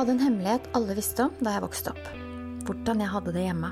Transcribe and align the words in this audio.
hadde 0.00 0.14
en 0.16 0.22
hemmelighet 0.22 0.68
alle 0.76 0.94
visste 0.96 1.26
om 1.26 1.32
da 1.44 1.52
jeg 1.52 1.64
vokste 1.66 1.92
opp. 1.92 2.06
Hvordan 2.64 3.02
jeg 3.02 3.12
hadde 3.12 3.34
det 3.34 3.42
hjemme. 3.44 3.70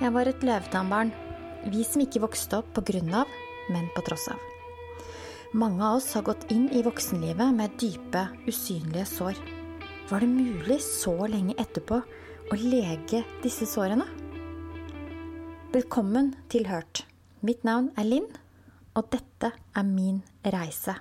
Jeg 0.00 0.14
var 0.14 0.30
et 0.30 0.46
løvetannbarn. 0.46 1.12
Vi 1.68 1.84
som 1.84 2.00
ikke 2.02 2.22
vokste 2.24 2.62
opp 2.62 2.70
på 2.78 2.84
grunn 2.88 3.12
av, 3.20 3.28
men 3.68 3.90
på 3.92 4.04
tross 4.06 4.30
av. 4.32 4.40
Mange 5.52 5.84
av 5.84 5.98
oss 5.98 6.08
har 6.16 6.24
gått 6.24 6.48
inn 6.54 6.64
i 6.72 6.80
voksenlivet 6.86 7.52
med 7.52 7.76
dype, 7.82 8.24
usynlige 8.48 9.04
sår. 9.10 9.36
Var 10.08 10.24
det 10.24 10.32
mulig 10.32 10.80
så 10.80 11.14
lenge 11.28 11.58
etterpå 11.60 12.00
å 12.00 12.60
lege 12.62 13.20
disse 13.44 13.68
sårene? 13.68 14.08
Velkommen 15.76 16.32
til 16.52 16.70
Hørt. 16.72 17.04
Mitt 17.44 17.68
navn 17.68 17.92
er 18.00 18.08
Linn, 18.08 18.28
og 18.96 19.12
dette 19.12 19.52
er 19.52 19.88
min 19.88 20.22
reise. 20.40 20.96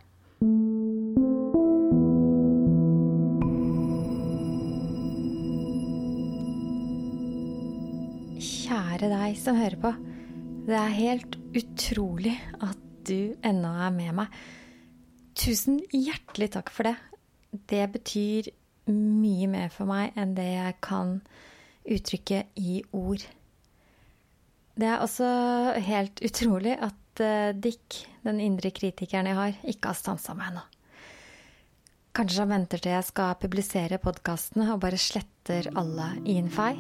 Kjære 9.02 9.18
deg 9.18 9.38
som 9.42 9.56
hører 9.58 9.80
på. 9.82 9.90
Det 10.68 10.76
er 10.78 10.92
helt 10.94 11.36
utrolig 11.58 12.36
at 12.62 12.82
du 13.10 13.34
ennå 13.42 13.72
er 13.82 13.94
med 13.96 14.12
meg. 14.14 14.36
Tusen 15.34 15.80
hjertelig 15.90 16.52
takk 16.54 16.70
for 16.70 16.86
det. 16.86 16.94
Det 17.50 17.88
betyr 17.96 18.52
mye 18.94 19.48
mer 19.50 19.74
for 19.74 19.90
meg 19.90 20.14
enn 20.14 20.36
det 20.38 20.46
jeg 20.46 20.76
kan 20.86 21.16
uttrykke 21.82 22.44
i 22.62 22.84
ord. 22.94 23.26
Det 24.78 24.92
er 24.92 25.02
også 25.02 25.32
helt 25.82 26.22
utrolig 26.22 26.78
at 26.78 27.26
eh, 27.26 27.58
Dick, 27.58 28.04
den 28.22 28.38
indre 28.38 28.70
kritikeren 28.70 29.32
jeg 29.32 29.40
har, 29.40 29.58
ikke 29.66 29.96
har 29.96 29.98
stansa 29.98 30.38
meg 30.38 30.52
ennå. 30.52 30.68
Kanskje 32.22 32.46
han 32.46 32.54
venter 32.54 32.86
til 32.86 32.94
jeg 33.00 33.10
skal 33.10 33.34
publisere 33.42 33.98
podkastene 33.98 34.70
og 34.76 34.86
bare 34.86 35.02
sletter 35.02 35.74
alle 35.74 36.14
i 36.22 36.38
en 36.38 36.54
fei? 36.54 36.76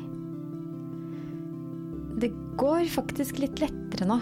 Det 2.21 2.29
går 2.61 2.85
faktisk 2.93 3.39
litt 3.41 3.57
lettere 3.63 4.05
nå 4.05 4.19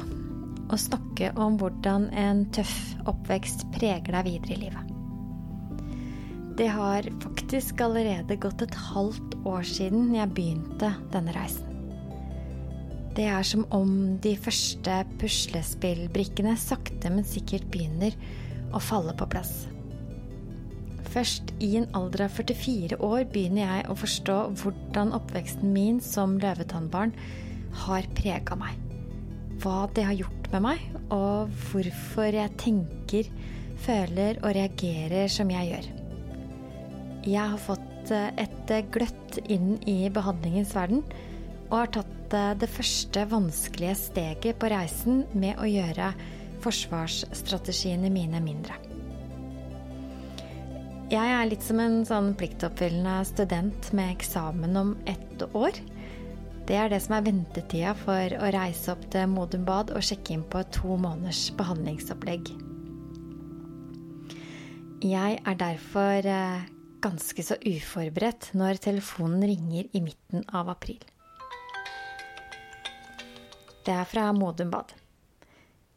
å 0.72 0.78
snakke 0.80 1.34
om 1.42 1.58
hvordan 1.60 2.06
en 2.16 2.46
tøff 2.56 2.76
oppvekst 3.10 3.66
preger 3.74 4.14
deg 4.16 4.28
videre 4.30 4.56
i 4.56 4.60
livet. 4.62 4.94
Det 6.60 6.68
har 6.72 7.08
faktisk 7.24 7.82
allerede 7.84 8.38
gått 8.40 8.64
et 8.64 8.78
halvt 8.92 9.36
år 9.48 9.68
siden 9.68 10.14
jeg 10.16 10.32
begynte 10.36 10.94
denne 11.12 11.34
reisen. 11.36 11.66
Det 13.18 13.26
er 13.28 13.44
som 13.44 13.66
om 13.76 13.92
de 14.24 14.32
første 14.40 15.02
puslespillbrikkene 15.20 16.56
sakte, 16.60 17.12
men 17.12 17.28
sikkert 17.28 17.68
begynner 17.74 18.16
å 18.72 18.80
falle 18.80 19.16
på 19.20 19.28
plass. 19.34 19.66
Først 21.10 21.52
i 21.60 21.74
en 21.82 21.90
alder 21.98 22.30
av 22.30 22.36
44 22.38 23.02
år 23.04 23.28
begynner 23.34 23.66
jeg 23.66 23.92
å 23.92 24.00
forstå 24.00 24.40
hvordan 24.62 25.12
oppveksten 25.20 25.74
min 25.76 26.00
som 26.06 26.38
løvetannbarn 26.40 27.16
har 27.86 28.08
prega 28.18 28.58
meg. 28.60 28.78
Hva 29.60 29.88
det 29.96 30.06
har 30.08 30.18
gjort 30.18 30.52
med 30.54 30.64
meg, 30.66 30.84
og 31.14 31.52
hvorfor 31.70 32.30
jeg 32.34 32.56
tenker, 32.62 33.30
føler 33.80 34.40
og 34.44 34.54
reagerer 34.56 35.32
som 35.32 35.52
jeg 35.54 35.72
gjør. 35.72 35.90
Jeg 37.30 37.46
har 37.54 37.62
fått 37.62 38.12
et 38.12 38.72
gløtt 38.92 39.40
inn 39.52 39.76
i 39.88 40.10
behandlingens 40.14 40.74
verden 40.76 41.04
og 41.70 41.76
har 41.78 41.92
tatt 42.00 42.36
det 42.62 42.70
første 42.70 43.24
vanskelige 43.30 43.96
steget 43.98 44.60
på 44.62 44.70
reisen 44.70 45.24
med 45.34 45.58
å 45.62 45.70
gjøre 45.70 46.12
forsvarsstrategiene 46.64 48.12
mine 48.14 48.42
mindre. 48.44 48.76
Jeg 51.10 51.32
er 51.34 51.48
litt 51.50 51.64
som 51.66 51.80
en 51.82 52.04
sånn 52.06 52.36
pliktoppfyllende 52.38 53.24
student 53.26 53.88
med 53.98 54.12
eksamen 54.14 54.78
om 54.78 54.92
ett 55.10 55.42
år. 55.58 55.74
Det 56.70 56.78
er 56.78 56.92
det 56.92 57.00
som 57.02 57.16
er 57.18 57.24
ventetida 57.26 57.96
for 57.98 58.34
å 58.38 58.50
reise 58.54 58.92
opp 58.94 59.08
til 59.10 59.26
Modum 59.32 59.64
Bad 59.66 59.90
og 59.90 60.04
sjekke 60.06 60.36
inn 60.36 60.44
på 60.46 60.60
to 60.70 61.00
måneders 61.02 61.48
behandlingsopplegg. 61.58 62.52
Jeg 65.02 65.40
er 65.40 65.58
derfor 65.58 66.28
ganske 67.02 67.46
så 67.48 67.58
uforberedt 67.58 68.52
når 68.60 68.84
telefonen 68.84 69.48
ringer 69.50 69.90
i 69.98 70.04
midten 70.12 70.46
av 70.54 70.70
april. 70.76 71.02
Det 73.88 73.96
er 73.96 74.06
fra 74.12 74.28
Modum 74.38 74.70
Bad. 74.70 74.94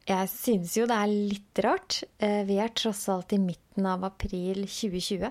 Jeg 0.08 0.30
synes 0.32 0.78
jo 0.78 0.88
det 0.88 0.96
er 0.96 1.12
litt 1.12 1.62
rart. 1.66 2.00
Vi 2.16 2.56
er 2.64 2.72
tross 2.72 3.04
alt 3.12 3.36
i 3.36 3.42
midten 3.44 3.92
av 3.92 4.08
april 4.08 4.64
2020. 4.64 5.28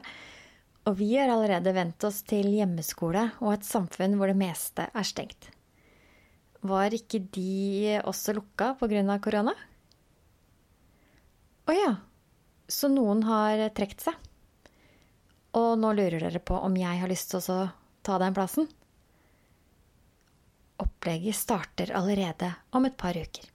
Og 0.90 0.98
vi 0.98 1.12
har 1.14 1.30
allerede 1.30 1.74
vent 1.76 2.04
oss 2.08 2.24
til 2.26 2.48
hjemmeskole 2.56 3.28
og 3.40 3.54
et 3.54 3.68
samfunn 3.68 4.16
hvor 4.18 4.32
det 4.32 4.40
meste 4.40 4.88
er 4.90 5.06
stengt. 5.06 5.52
Var 6.66 6.94
ikke 6.94 7.22
de 7.34 8.00
også 8.06 8.34
lukka 8.38 8.74
pga. 8.80 9.20
korona? 9.22 9.54
Å 11.70 11.76
ja. 11.76 11.94
Så 12.72 12.88
noen 12.88 13.24
har 13.28 13.62
trukket 13.76 14.06
seg. 14.08 14.18
Og 15.60 15.74
nå 15.78 15.92
lurer 15.98 16.22
dere 16.24 16.40
på 16.40 16.56
om 16.56 16.76
jeg 16.80 17.02
har 17.02 17.12
lyst 17.12 17.34
til 17.34 17.44
å 17.52 17.58
ta 18.06 18.18
den 18.22 18.34
plassen? 18.34 18.70
Opplegget 20.82 21.38
starter 21.38 21.92
allerede 21.94 22.54
om 22.72 22.88
et 22.88 22.98
par 22.98 23.18
uker. 23.18 23.46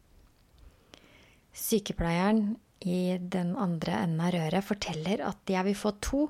Sykepleieren 1.57 2.59
i 2.87 3.17
den 3.19 3.55
andre 3.57 3.97
enden 4.05 4.21
av 4.21 4.35
røret 4.35 4.67
forteller 4.67 5.25
at 5.25 5.51
jeg 5.51 5.65
vil 5.71 5.79
få 5.79 5.95
to 6.05 6.27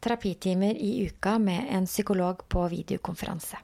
terapitimer 0.00 0.76
i 0.78 1.06
uka 1.06 1.38
med 1.38 1.68
en 1.74 1.86
psykolog 1.86 2.44
på 2.48 2.64
videokonferanse. 2.72 3.60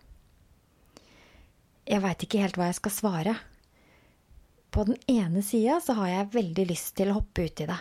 Jeg 1.84 2.00
veit 2.00 2.22
ikke 2.24 2.40
helt 2.40 2.56
hva 2.58 2.70
jeg 2.70 2.78
skal 2.80 2.94
svare. 2.94 3.34
På 4.74 4.86
den 4.88 4.96
ene 5.10 5.42
sida 5.44 5.78
så 5.84 5.96
har 6.00 6.10
jeg 6.10 6.32
veldig 6.34 6.68
lyst 6.70 6.94
til 6.98 7.12
å 7.12 7.18
hoppe 7.20 7.46
uti 7.46 7.68
det 7.68 7.80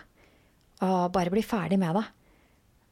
og 0.83 1.13
bare 1.15 1.31
bli 1.31 1.43
ferdig 1.45 1.77
med 1.79 1.95
det. 1.95 2.03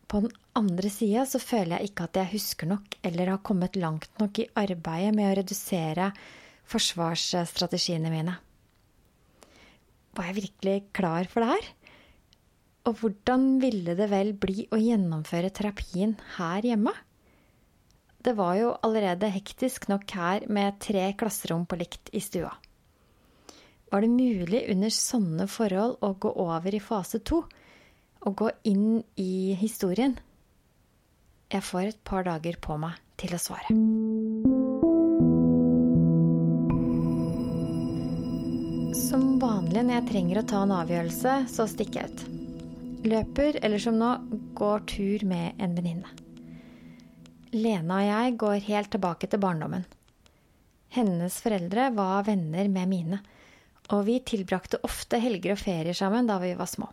På 0.07 0.21
den 0.23 0.31
andre 0.55 0.89
sida 0.91 1.25
så 1.27 1.39
føler 1.39 1.77
jeg 1.77 1.91
ikke 1.91 2.07
at 2.07 2.19
jeg 2.19 2.33
husker 2.33 2.69
nok 2.71 2.97
eller 3.07 3.33
har 3.33 3.43
kommet 3.47 3.77
langt 3.79 4.11
nok 4.19 4.39
i 4.39 4.47
arbeidet 4.59 5.13
med 5.15 5.29
å 5.29 5.35
redusere 5.39 6.11
forsvarsstrategiene 6.71 8.11
mine. 8.11 8.37
Var 10.15 10.27
jeg 10.29 10.39
virkelig 10.41 10.77
klar 10.95 11.27
for 11.31 11.43
det 11.43 11.53
her? 11.53 11.69
Og 12.89 12.97
hvordan 12.97 13.59
ville 13.61 13.93
det 13.97 14.07
vel 14.09 14.33
bli 14.33 14.65
å 14.73 14.79
gjennomføre 14.81 15.51
terapien 15.53 16.15
her 16.37 16.65
hjemme? 16.65 16.93
Det 18.21 18.33
var 18.37 18.55
jo 18.57 18.73
allerede 18.85 19.29
hektisk 19.33 19.87
nok 19.89 20.09
her 20.17 20.45
med 20.49 20.79
tre 20.81 21.07
klasserom 21.17 21.67
på 21.69 21.77
likt 21.77 22.09
i 22.13 22.21
stua. 22.21 22.51
Var 23.91 24.01
det 24.01 24.09
mulig 24.09 24.63
under 24.71 24.93
sånne 24.93 25.47
forhold 25.51 25.97
å 26.05 26.13
gå 26.21 26.33
over 26.41 26.73
i 26.73 26.81
fase 26.81 27.21
to? 27.27 27.43
Å 28.21 28.33
gå 28.37 28.49
inn 28.69 29.01
i 29.19 29.53
historien? 29.61 30.17
Jeg 31.51 31.65
får 31.67 31.89
et 31.89 32.03
par 32.07 32.25
dager 32.25 32.57
på 32.61 32.77
meg 32.81 32.97
til 33.19 33.35
å 33.35 33.41
svare. 33.41 33.73
Som 39.01 39.35
vanlig 39.41 39.83
når 39.83 39.97
jeg 39.99 40.09
trenger 40.13 40.41
å 40.41 40.47
ta 40.53 40.61
en 40.63 40.77
avgjørelse, 40.81 41.41
så 41.51 41.67
stikker 41.67 42.05
jeg 42.05 42.13
ut. 42.13 42.40
Løper, 43.01 43.57
eller 43.65 43.81
som 43.81 43.95
nå, 43.97 44.11
går 44.53 44.83
tur 44.85 45.23
med 45.25 45.57
en 45.57 45.73
venninne. 45.73 46.09
Lena 47.51 47.97
og 47.97 48.05
jeg 48.07 48.35
går 48.43 48.57
helt 48.67 48.91
tilbake 48.93 49.27
til 49.27 49.41
barndommen. 49.41 49.87
Hennes 50.93 51.37
foreldre 51.41 51.89
var 51.95 52.27
venner 52.27 52.69
med 52.69 52.91
mine, 52.91 53.19
og 53.91 54.05
vi 54.05 54.19
tilbrakte 54.23 54.79
ofte 54.87 55.19
helger 55.23 55.55
og 55.55 55.59
ferier 55.63 55.97
sammen 55.97 56.29
da 56.29 56.37
vi 56.43 56.53
var 56.59 56.69
små. 56.69 56.91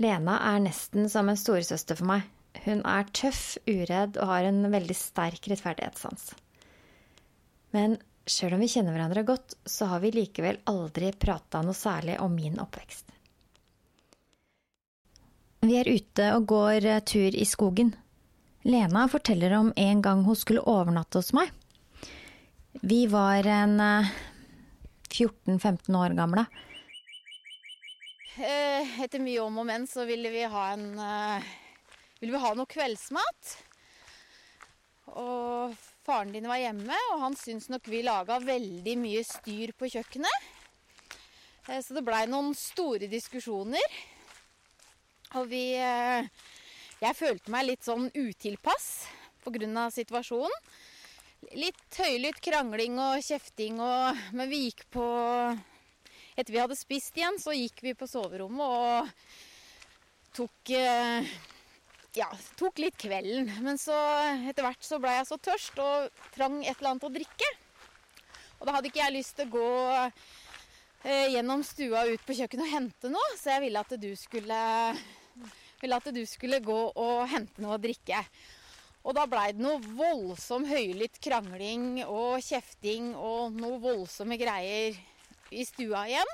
Lena 0.00 0.40
er 0.48 0.64
nesten 0.64 1.10
som 1.12 1.28
en 1.28 1.38
storesøster 1.38 2.00
for 2.00 2.08
meg. 2.08 2.24
Hun 2.64 2.80
er 2.88 3.06
tøff, 3.14 3.58
uredd 3.68 4.16
og 4.16 4.30
har 4.32 4.48
en 4.48 4.64
veldig 4.72 4.96
sterk 4.96 5.46
rettferdighetssans. 5.50 6.32
Men 7.76 7.98
sjøl 8.26 8.56
om 8.56 8.64
vi 8.64 8.70
kjenner 8.72 8.96
hverandre 8.96 9.26
godt, 9.28 9.58
så 9.66 9.92
har 9.92 10.02
vi 10.02 10.14
likevel 10.14 10.62
aldri 10.70 11.12
prata 11.12 11.62
noe 11.62 11.76
særlig 11.76 12.16
om 12.24 12.34
min 12.34 12.58
oppvekst. 12.62 13.13
Vi 15.64 15.78
er 15.80 15.88
ute 15.88 16.26
og 16.36 16.44
går 16.50 16.84
tur 17.08 17.32
i 17.32 17.44
skogen. 17.48 17.94
Lena 18.68 19.06
forteller 19.08 19.54
om 19.56 19.72
en 19.80 20.02
gang 20.04 20.20
hun 20.26 20.36
skulle 20.36 20.60
overnatte 20.60 21.16
hos 21.22 21.32
meg. 21.36 21.48
Vi 22.84 23.06
var 23.08 23.48
en 23.48 23.80
14-15 25.08 25.88
år 25.96 26.16
gamle. 26.18 26.44
Etter 28.36 29.22
mye 29.24 29.40
om 29.40 29.62
og 29.62 29.68
men 29.70 29.88
så 29.88 30.04
ville 30.08 30.32
vi 30.34 30.44
ha 30.44 30.64
en 30.74 30.86
Ville 32.20 32.32
vi 32.34 32.44
ha 32.44 32.54
noe 32.56 32.68
kveldsmat. 32.68 33.56
Og 35.16 35.74
faren 36.04 36.32
din 36.34 36.48
var 36.48 36.60
hjemme, 36.60 36.96
og 37.12 37.20
han 37.24 37.36
syntes 37.40 37.70
nok 37.72 37.88
vi 37.88 38.04
laga 38.04 38.38
veldig 38.42 38.96
mye 39.00 39.24
styr 39.28 39.72
på 39.76 39.88
kjøkkenet. 39.96 40.50
Så 41.68 41.96
det 41.96 42.04
blei 42.04 42.26
noen 42.28 42.52
store 42.56 43.08
diskusjoner. 43.08 44.13
Og 45.38 45.48
vi 45.50 45.64
jeg 47.04 47.16
følte 47.18 47.52
meg 47.52 47.66
litt 47.66 47.84
sånn 47.84 48.06
utilpass 48.14 49.04
pga. 49.44 49.88
situasjonen. 49.92 50.54
Litt 51.52 51.98
høylytt 52.00 52.40
krangling 52.40 52.96
og 52.96 53.20
kjefting 53.20 53.80
og 53.82 54.16
Men 54.32 54.48
vi 54.48 54.64
gikk 54.68 54.86
på 54.94 55.04
Etter 56.34 56.50
vi 56.50 56.58
hadde 56.58 56.74
spist 56.74 57.14
igjen, 57.16 57.36
så 57.38 57.52
gikk 57.52 57.82
vi 57.84 57.92
på 57.94 58.08
soverommet 58.10 58.64
og 58.64 59.10
tok 60.34 60.70
eh, 60.74 61.28
Ja, 62.16 62.30
tok 62.56 62.80
litt 62.82 62.96
kvelden. 62.98 63.52
Men 63.62 63.78
så 63.78 63.94
etter 64.48 64.64
hvert 64.64 64.82
så 64.82 64.98
blei 65.02 65.18
jeg 65.18 65.28
så 65.28 65.38
tørst 65.38 65.78
og 65.82 66.08
trang 66.34 66.62
et 66.64 66.72
eller 66.78 66.94
annet 66.94 67.06
å 67.06 67.12
drikke. 67.12 67.50
Og 68.58 68.66
da 68.66 68.78
hadde 68.78 68.90
ikke 68.90 69.02
jeg 69.02 69.16
lyst 69.18 69.36
til 69.36 69.46
å 69.46 69.54
gå 69.58 69.68
eh, 71.04 71.28
gjennom 71.36 71.62
stua 71.66 72.06
ut 72.08 72.24
på 72.24 72.38
kjøkkenet 72.40 72.66
og 72.66 72.74
hente 72.78 73.12
noe, 73.12 73.36
så 73.38 73.54
jeg 73.54 73.66
ville 73.68 73.84
at 73.84 73.94
du 74.00 74.10
skulle, 74.18 74.62
ville 75.84 76.00
at 76.00 76.12
du 76.16 76.22
skulle 76.28 76.62
gå 76.64 76.80
og 76.90 77.24
hente 77.30 77.62
noe 77.62 77.78
å 77.78 77.82
drikke. 77.82 78.20
Og 79.04 79.12
da 79.16 79.26
blei 79.28 79.50
det 79.52 79.60
noe 79.60 79.82
voldsom 79.84 80.64
høylytt 80.64 81.20
krangling 81.22 82.00
og 82.06 82.40
kjefting 82.44 83.12
og 83.20 83.52
noe 83.58 83.76
voldsomme 83.82 84.38
greier 84.40 84.96
i 85.52 85.64
stua 85.68 86.06
igjen. 86.08 86.30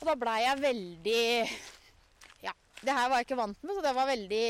Og 0.00 0.08
da 0.10 0.16
blei 0.18 0.40
jeg 0.42 0.62
veldig 0.64 1.26
Ja, 2.42 2.54
det 2.82 2.96
her 2.96 3.06
var 3.06 3.20
jeg 3.20 3.28
ikke 3.28 3.38
vant 3.38 3.62
med, 3.62 3.76
så 3.76 3.84
det 3.84 3.94
var 3.94 4.10
veldig 4.10 4.48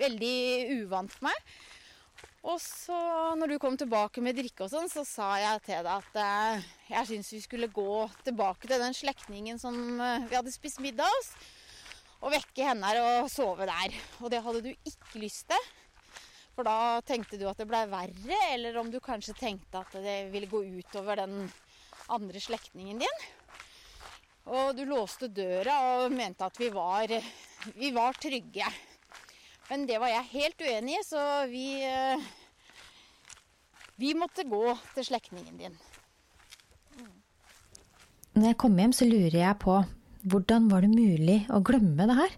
Veldig 0.00 0.36
uvant 0.80 1.12
for 1.12 1.26
meg. 1.26 1.48
Og 2.48 2.56
så, 2.62 2.96
når 3.36 3.50
du 3.52 3.56
kom 3.60 3.74
tilbake 3.76 4.22
med 4.24 4.38
drikke 4.38 4.64
og 4.64 4.70
sånn, 4.72 4.88
så 4.88 5.02
sa 5.04 5.34
jeg 5.36 5.60
til 5.66 5.82
deg 5.84 5.90
at 5.92 6.14
eh, 6.22 6.68
jeg 6.88 7.08
syns 7.10 7.32
vi 7.34 7.40
skulle 7.44 7.68
gå 7.68 8.06
tilbake 8.24 8.64
til 8.70 8.80
den 8.80 8.96
slektningen 8.96 9.60
som 9.60 9.76
eh, 10.00 10.24
vi 10.30 10.38
hadde 10.38 10.54
spist 10.54 10.80
middag 10.80 11.10
hos 11.18 11.34
og 12.20 12.32
vekke 12.34 12.66
henne 12.68 12.92
og 13.00 13.30
sove 13.32 13.66
der. 13.68 13.94
Og 14.20 14.30
det 14.32 14.42
hadde 14.44 14.62
du 14.64 14.70
ikke 14.72 15.22
lyst 15.22 15.48
til. 15.50 15.68
For 16.56 16.66
da 16.66 17.00
tenkte 17.06 17.38
du 17.40 17.46
at 17.48 17.60
det 17.60 17.68
blei 17.70 17.86
verre, 17.88 18.38
eller 18.52 18.76
om 18.80 18.90
du 18.92 18.98
kanskje 19.00 19.36
tenkte 19.38 19.80
at 19.80 19.94
det 20.04 20.18
ville 20.32 20.50
gå 20.50 20.60
utover 20.80 21.22
den 21.22 21.46
andre 22.10 22.42
slektningen 22.42 23.00
din. 23.00 23.22
Og 24.50 24.74
du 24.76 24.82
låste 24.88 25.30
døra 25.30 25.76
og 26.02 26.12
mente 26.12 26.44
at 26.44 26.58
vi 26.60 26.68
var, 26.74 27.12
vi 27.76 27.92
var 27.94 28.18
trygge. 28.18 28.66
Men 29.70 29.86
det 29.86 30.00
var 30.02 30.10
jeg 30.10 30.32
helt 30.32 30.64
uenig 30.66 30.98
i, 30.98 31.06
så 31.06 31.24
vi 31.48 31.66
Vi 34.00 34.14
måtte 34.16 34.46
gå 34.48 34.64
til 34.94 35.04
slektningen 35.04 35.58
din. 35.60 35.74
Når 38.32 38.46
jeg 38.46 38.56
kommer 38.56 38.80
hjem, 38.80 38.92
så 38.96 39.04
lurer 39.04 39.36
jeg 39.36 39.58
på 39.60 39.74
hvordan 40.22 40.68
var 40.70 40.84
det 40.84 40.92
mulig 40.92 41.38
å 41.52 41.60
glemme 41.64 42.06
det 42.08 42.16
her? 42.18 42.34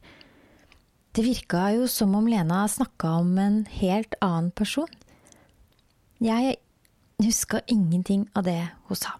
Det 1.13 1.25
virka 1.27 1.67
jo 1.77 1.89
som 1.91 2.15
om 2.17 2.29
Lena 2.31 2.63
snakka 2.71 3.17
om 3.21 3.35
en 3.39 3.63
helt 3.69 4.15
annen 4.25 4.51
person. 4.57 4.89
Jeg 6.23 6.57
huska 7.23 7.61
ingenting 7.67 8.29
av 8.39 8.47
det 8.49 8.61
hun 8.89 8.99
sa. 8.99 9.17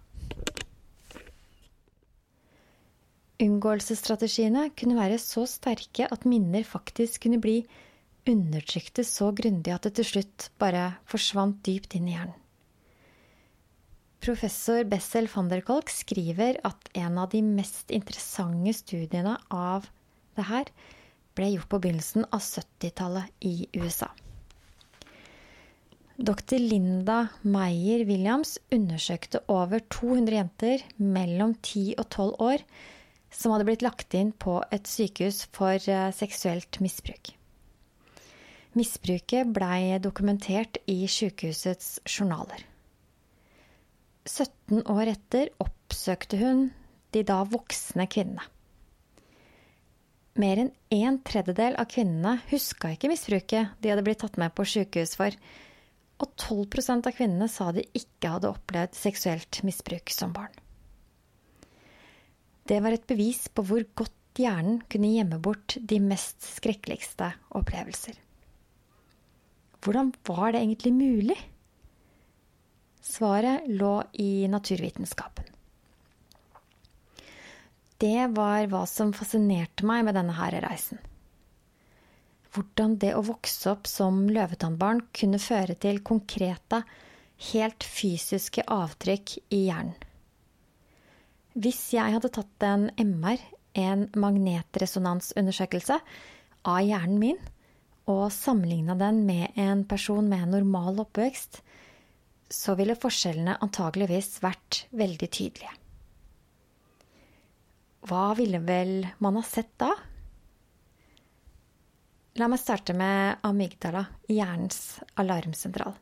Unngåelsesstrategiene 3.43 4.69
kunne 4.77 4.97
være 4.97 5.17
så 5.21 5.43
sterke 5.49 6.07
at 6.09 6.27
minner 6.29 6.63
faktisk 6.67 7.25
kunne 7.25 7.41
bli 7.43 7.59
undertrykte 8.29 9.03
så 9.03 9.33
grundig 9.35 9.73
at 9.73 9.89
det 9.89 9.97
til 9.99 10.07
slutt 10.13 10.47
bare 10.61 10.93
forsvant 11.11 11.59
dypt 11.65 11.97
inn 11.97 12.07
i 12.07 12.15
hjernen. 12.15 12.42
Professor 14.23 14.85
Bessel 14.87 15.27
van 15.27 15.49
der 15.51 15.59
Kolk 15.67 15.89
skriver 15.91 16.55
at 16.63 16.85
en 16.95 17.17
av 17.19 17.33
de 17.33 17.41
mest 17.43 17.89
interessante 17.91 18.71
studiene 18.77 19.33
av 19.51 19.89
det 20.37 20.45
her 20.47 20.71
ble 21.35 21.49
gjort 21.51 21.67
på 21.73 21.79
begynnelsen 21.83 22.29
av 22.29 22.39
70-tallet 22.39 23.43
i 23.43 23.67
USA. 23.75 24.07
Dr. 26.15 26.55
Linda 26.55 27.19
Meyer 27.43 28.05
Williams 28.07 28.55
undersøkte 28.71 29.43
over 29.51 29.83
200 29.91 30.39
jenter 30.39 30.87
mellom 30.95 31.57
10 31.59 31.97
og 31.97 32.07
12 32.07 32.43
år 32.47 32.67
som 33.33 33.51
hadde 33.51 33.67
blitt 33.67 33.83
lagt 33.83 34.15
inn 34.15 34.31
på 34.31 34.61
et 34.71 34.87
sykehus 34.87 35.49
for 35.51 35.75
eh, 35.75 36.11
seksuelt 36.15 36.79
misbruk. 36.79 37.35
Misbruket 38.79 39.51
blei 39.51 39.97
dokumentert 39.99 40.79
i 40.87 41.01
sykehusets 41.11 41.97
journaler. 42.07 42.69
17 44.25 44.85
år 44.87 45.11
etter 45.11 45.51
oppsøkte 45.63 46.39
hun 46.39 46.67
de 47.13 47.23
da 47.27 47.41
voksne 47.47 48.07
kvinnene. 48.09 48.45
Mer 50.39 50.63
enn 50.63 50.71
en 50.95 51.19
tredjedel 51.21 51.75
av 51.77 51.91
kvinnene 51.91 52.39
huska 52.49 52.89
ikke 52.95 53.11
misbruket 53.11 53.75
de 53.83 53.91
hadde 53.91 54.05
blitt 54.05 54.23
tatt 54.23 54.39
med 54.41 54.55
på 54.57 54.65
sykehus 54.65 55.13
for, 55.19 55.35
og 56.23 56.33
12% 56.39 57.09
av 57.09 57.13
kvinnene 57.13 57.49
sa 57.51 57.69
de 57.75 57.83
ikke 57.99 58.31
hadde 58.35 58.49
opplevd 58.49 58.97
seksuelt 58.97 59.61
misbruk 59.67 60.09
som 60.13 60.33
barn. 60.33 60.53
Det 62.65 62.79
var 62.81 62.95
et 62.95 63.07
bevis 63.09 63.45
på 63.51 63.65
hvor 63.67 63.83
godt 63.93 64.39
hjernen 64.39 64.79
kunne 64.89 65.11
gjemme 65.13 65.37
bort 65.43 65.75
de 65.77 65.99
mest 66.01 66.41
skrekkeligste 66.47 67.33
opplevelser. 67.59 68.15
Hvordan 69.83 70.13
var 70.25 70.53
det 70.55 70.63
egentlig 70.63 70.93
mulig? 70.95 71.37
Svaret 73.03 73.67
lå 73.67 74.03
i 74.13 74.47
naturvitenskapen. 74.47 75.45
Det 77.99 78.27
var 78.35 78.67
hva 78.71 78.85
som 78.87 79.11
fascinerte 79.15 79.85
meg 79.87 80.05
med 80.07 80.15
denne 80.15 80.35
her 80.37 80.55
reisen. 80.63 80.99
Hvordan 82.55 82.95
det 83.01 83.13
å 83.17 83.23
vokse 83.27 83.71
opp 83.71 83.89
som 83.91 84.23
løvetannbarn 84.31 85.01
kunne 85.15 85.39
føre 85.41 85.75
til 85.75 85.99
konkrete, 86.05 86.83
helt 87.51 87.83
fysiske 87.83 88.63
avtrykk 88.71 89.35
i 89.51 89.65
hjernen. 89.67 89.95
Hvis 91.53 91.81
jeg 91.93 92.15
hadde 92.15 92.31
tatt 92.33 92.65
en 92.65 92.87
MR, 92.97 93.41
en 93.77 94.07
magnetresonansundersøkelse, 94.15 95.99
av 96.63 96.79
hjernen 96.87 97.19
min, 97.19 97.39
og 98.09 98.31
sammenligna 98.33 98.95
den 98.99 99.21
med 99.27 99.59
en 99.59 99.83
person 99.87 100.27
med 100.29 100.49
normal 100.55 101.03
oppvekst, 101.03 101.61
så 102.53 102.75
ville 102.77 102.97
forskjellene 102.99 103.57
antageligvis 103.65 104.37
vært 104.43 104.83
veldig 104.93 105.29
tydelige. 105.33 105.73
Hva 108.03 108.33
ville 108.37 108.59
vel 108.61 109.07
man 109.23 109.39
ha 109.39 109.43
sett 109.47 109.71
da? 109.79 109.93
La 112.37 112.49
meg 112.49 112.59
starte 112.59 112.95
med 112.97 113.43
amygdala, 113.45 114.07
hjernens 114.27 114.99
alarmsentral. 115.21 115.93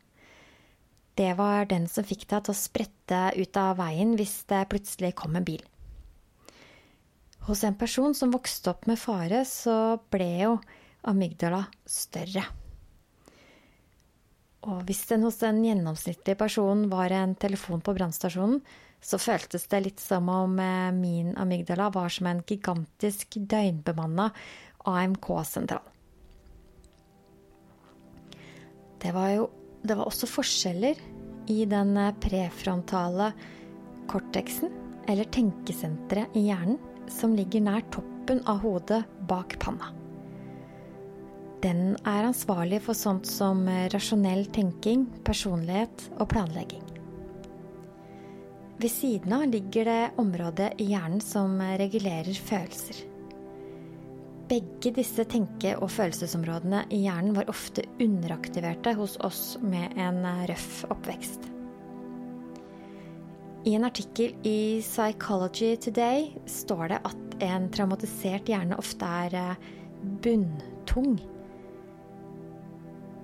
Det 1.16 1.34
var 1.38 1.68
den 1.70 1.90
som 1.92 2.08
fikk 2.08 2.26
deg 2.32 2.46
til 2.48 2.56
å 2.56 2.58
sprette 2.58 3.20
ut 3.36 3.60
av 3.60 3.76
veien 3.80 4.16
hvis 4.20 4.40
det 4.50 4.64
plutselig 4.72 5.12
kom 5.20 5.36
en 5.38 5.48
bil. 5.48 5.62
Hos 7.48 7.64
en 7.68 7.78
person 7.78 8.16
som 8.18 8.32
vokste 8.34 8.72
opp 8.72 8.88
med 8.90 9.00
fare, 9.02 9.44
så 9.46 10.00
ble 10.14 10.30
jo 10.44 10.56
amygdala 11.10 11.66
større. 11.90 12.46
Og 14.62 14.84
hvis 14.86 15.02
den 15.10 15.24
hos 15.26 15.40
en 15.46 15.64
gjennomsnittlig 15.66 16.36
person 16.38 16.86
var 16.92 17.14
en 17.16 17.34
telefon 17.40 17.82
på 17.82 17.96
brannstasjonen, 17.98 18.60
så 19.02 19.18
føltes 19.18 19.66
det 19.72 19.80
litt 19.82 20.02
som 20.02 20.28
om 20.30 20.60
eh, 20.62 20.92
min 20.94 21.34
amygdala 21.42 21.90
var 21.94 22.14
som 22.14 22.30
en 22.30 22.44
gigantisk 22.46 23.40
døgnbemanna 23.50 24.28
AMK-sentral. 24.86 25.88
Det 29.02 29.16
var 29.16 29.34
jo 29.34 29.50
Det 29.82 29.96
var 29.98 30.06
også 30.06 30.28
forskjeller 30.30 31.00
i 31.50 31.64
den 31.66 31.96
eh, 31.98 32.14
prefrontale 32.22 33.32
korteksen, 34.12 34.70
eller 35.10 35.26
tenkesenteret 35.34 36.38
i 36.38 36.46
hjernen, 36.52 36.78
som 37.10 37.34
ligger 37.34 37.66
nær 37.66 37.82
toppen 37.90 38.44
av 38.46 38.62
hodet 38.62 39.02
bak 39.26 39.58
panna. 39.58 39.90
Den 41.62 41.94
er 42.10 42.26
ansvarlig 42.26 42.80
for 42.82 42.98
sånt 42.98 43.28
som 43.30 43.68
rasjonell 43.94 44.48
tenking, 44.56 45.06
personlighet 45.28 46.08
og 46.18 46.32
planlegging. 46.34 46.82
Ved 48.82 48.90
siden 48.90 49.34
av 49.38 49.44
ligger 49.46 49.86
det 49.86 50.12
området 50.18 50.72
i 50.82 50.88
hjernen 50.90 51.22
som 51.22 51.60
regulerer 51.78 52.34
følelser. 52.34 53.04
Begge 54.50 54.90
disse 54.96 55.22
tenke- 55.30 55.76
og 55.78 55.92
følelsesområdene 55.94 56.88
i 56.90 57.04
hjernen 57.04 57.38
var 57.38 57.52
ofte 57.54 57.86
underaktiverte 58.02 58.96
hos 58.98 59.20
oss 59.22 59.44
med 59.62 59.94
en 60.02 60.26
røff 60.50 60.82
oppvekst. 60.90 61.46
I 63.70 63.76
en 63.78 63.86
artikkel 63.86 64.34
i 64.42 64.82
Psychology 64.82 65.76
Today 65.78 66.32
står 66.50 66.88
det 66.96 67.04
at 67.06 67.38
en 67.46 67.70
traumatisert 67.70 68.50
hjerne 68.50 68.82
ofte 68.82 69.06
er 69.06 69.62
bunntung 70.26 71.20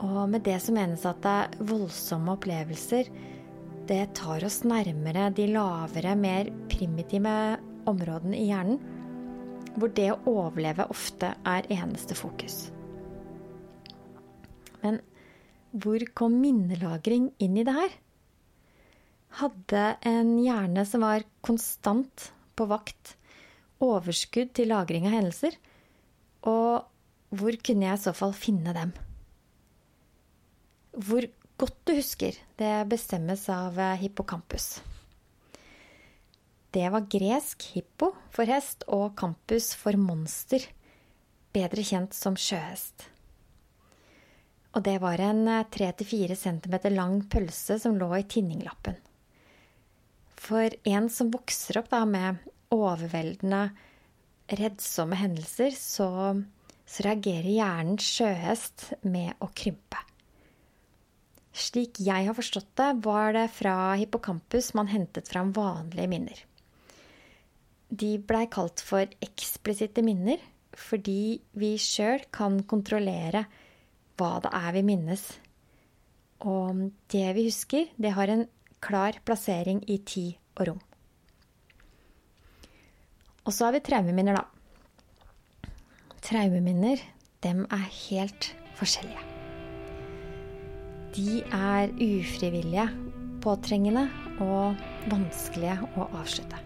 og 0.04 0.30
med 0.30 0.44
det 0.46 0.60
så 0.62 0.74
menes 0.76 1.06
at 1.10 1.22
det 1.24 1.34
er 1.34 1.68
voldsomme 1.72 2.36
opplevelser. 2.36 3.10
Det 3.90 4.02
tar 4.18 4.44
oss 4.46 4.62
nærmere 4.68 5.30
de 5.34 5.48
lavere, 5.50 6.14
mer 6.20 6.52
primitive 6.70 7.34
områdene 7.90 8.38
i 8.38 8.50
hjernen. 8.52 8.94
hvor 9.78 9.92
det 9.94 10.08
å 10.10 10.22
overleve 10.26 10.88
ofte 10.90 11.36
er 11.46 11.68
eneste 11.70 12.16
fokus. 12.18 12.72
Men 14.82 14.98
hvor 15.70 16.02
kom 16.18 16.40
minnelagring 16.42 17.30
inn 17.38 17.60
i 17.62 17.66
det 17.68 17.76
her? 17.76 17.94
Hadde 19.38 19.84
en 20.02 20.34
hjerne 20.42 20.82
som 20.82 21.06
var 21.06 21.28
konstant 21.46 22.32
på 22.58 22.66
vakt, 22.66 23.14
overskudd 23.78 24.56
til 24.58 24.74
lagring 24.74 25.06
av 25.06 25.14
hendelser? 25.20 25.54
Og 26.42 26.90
hvor 27.38 27.62
kunne 27.62 27.92
jeg 27.92 28.02
i 28.02 28.06
så 28.08 28.18
fall 28.18 28.34
finne 28.34 28.74
dem? 28.74 28.98
Hvor 30.98 31.22
godt 31.62 31.76
du 31.86 31.92
husker, 31.94 32.34
det 32.58 32.72
bestemmes 32.90 33.44
av 33.54 33.76
hippocampus. 34.02 34.80
Det 36.74 36.88
var 36.90 37.06
gresk 37.06 37.68
hippo 37.76 38.10
for 38.34 38.50
hest 38.50 38.82
og 38.90 39.14
campus 39.20 39.76
for 39.78 39.94
monster, 40.02 40.66
bedre 41.54 41.86
kjent 41.86 42.18
som 42.18 42.34
sjøhest. 42.34 43.06
Og 44.74 44.82
det 44.90 44.98
var 45.06 45.22
en 45.22 45.46
3-4 45.70 46.34
cm 46.34 46.76
lang 46.96 47.22
pølse 47.30 47.78
som 47.82 48.02
lå 48.02 48.10
i 48.18 48.26
tinninglappen. 48.26 48.98
For 50.34 50.74
en 50.82 51.14
som 51.14 51.30
vokser 51.34 51.78
opp 51.78 51.94
da 51.94 52.04
med 52.10 52.42
overveldende, 52.74 53.68
reddsomme 54.50 55.22
hendelser, 55.22 55.78
så, 55.78 56.10
så 56.90 57.06
reagerer 57.06 57.54
hjernen 57.54 58.02
sjøhest 58.02 58.92
med 59.06 59.38
å 59.46 59.54
krympe. 59.54 60.02
Slik 61.58 61.98
jeg 62.06 62.28
har 62.28 62.38
forstått 62.38 62.70
det, 62.78 62.90
var 63.06 63.34
det 63.34 63.48
fra 63.50 63.96
hippocampus 63.98 64.74
man 64.78 64.92
hentet 64.92 65.30
fram 65.32 65.50
vanlige 65.56 66.12
minner. 66.12 66.44
De 67.90 68.18
blei 68.20 68.46
kalt 68.52 68.84
for 68.84 69.08
eksplisitte 69.24 70.04
minner 70.06 70.42
fordi 70.78 71.40
vi 71.58 71.72
sjøl 71.82 72.28
kan 72.34 72.60
kontrollere 72.70 73.48
hva 74.20 74.36
det 74.44 74.52
er 74.54 74.76
vi 74.76 74.84
minnes. 74.86 75.24
Og 76.46 76.84
det 77.10 77.26
vi 77.38 77.48
husker, 77.48 77.88
det 77.98 78.14
har 78.14 78.30
en 78.30 78.46
klar 78.84 79.18
plassering 79.26 79.82
i 79.90 79.98
tid 80.06 80.38
og 80.60 80.68
rom. 80.70 80.84
Og 83.48 83.56
så 83.56 83.70
har 83.70 83.78
vi 83.78 83.82
traumeminner, 83.88 84.38
da. 84.38 85.72
Traumeminner, 86.28 87.02
dem 87.46 87.64
er 87.72 87.90
helt 88.10 88.52
forskjellige. 88.78 89.37
De 91.18 91.40
er 91.50 91.90
ufrivillige, 91.98 92.84
påtrengende 93.42 94.04
og 94.44 94.78
vanskelige 95.10 95.80
å 95.98 96.06
avslutte. 96.20 96.60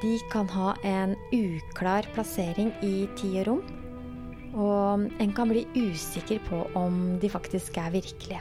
De 0.00 0.14
kan 0.32 0.48
ha 0.54 0.70
en 0.80 1.12
uklar 1.28 2.08
plassering 2.14 2.70
i 2.80 3.04
tid 3.20 3.42
og 3.42 3.46
rom, 3.50 3.60
og 4.56 5.04
en 5.20 5.34
kan 5.36 5.52
bli 5.52 5.66
usikker 5.76 6.40
på 6.48 6.62
om 6.78 7.18
de 7.20 7.28
faktisk 7.28 7.76
er 7.82 7.92
virkelige. 7.92 8.40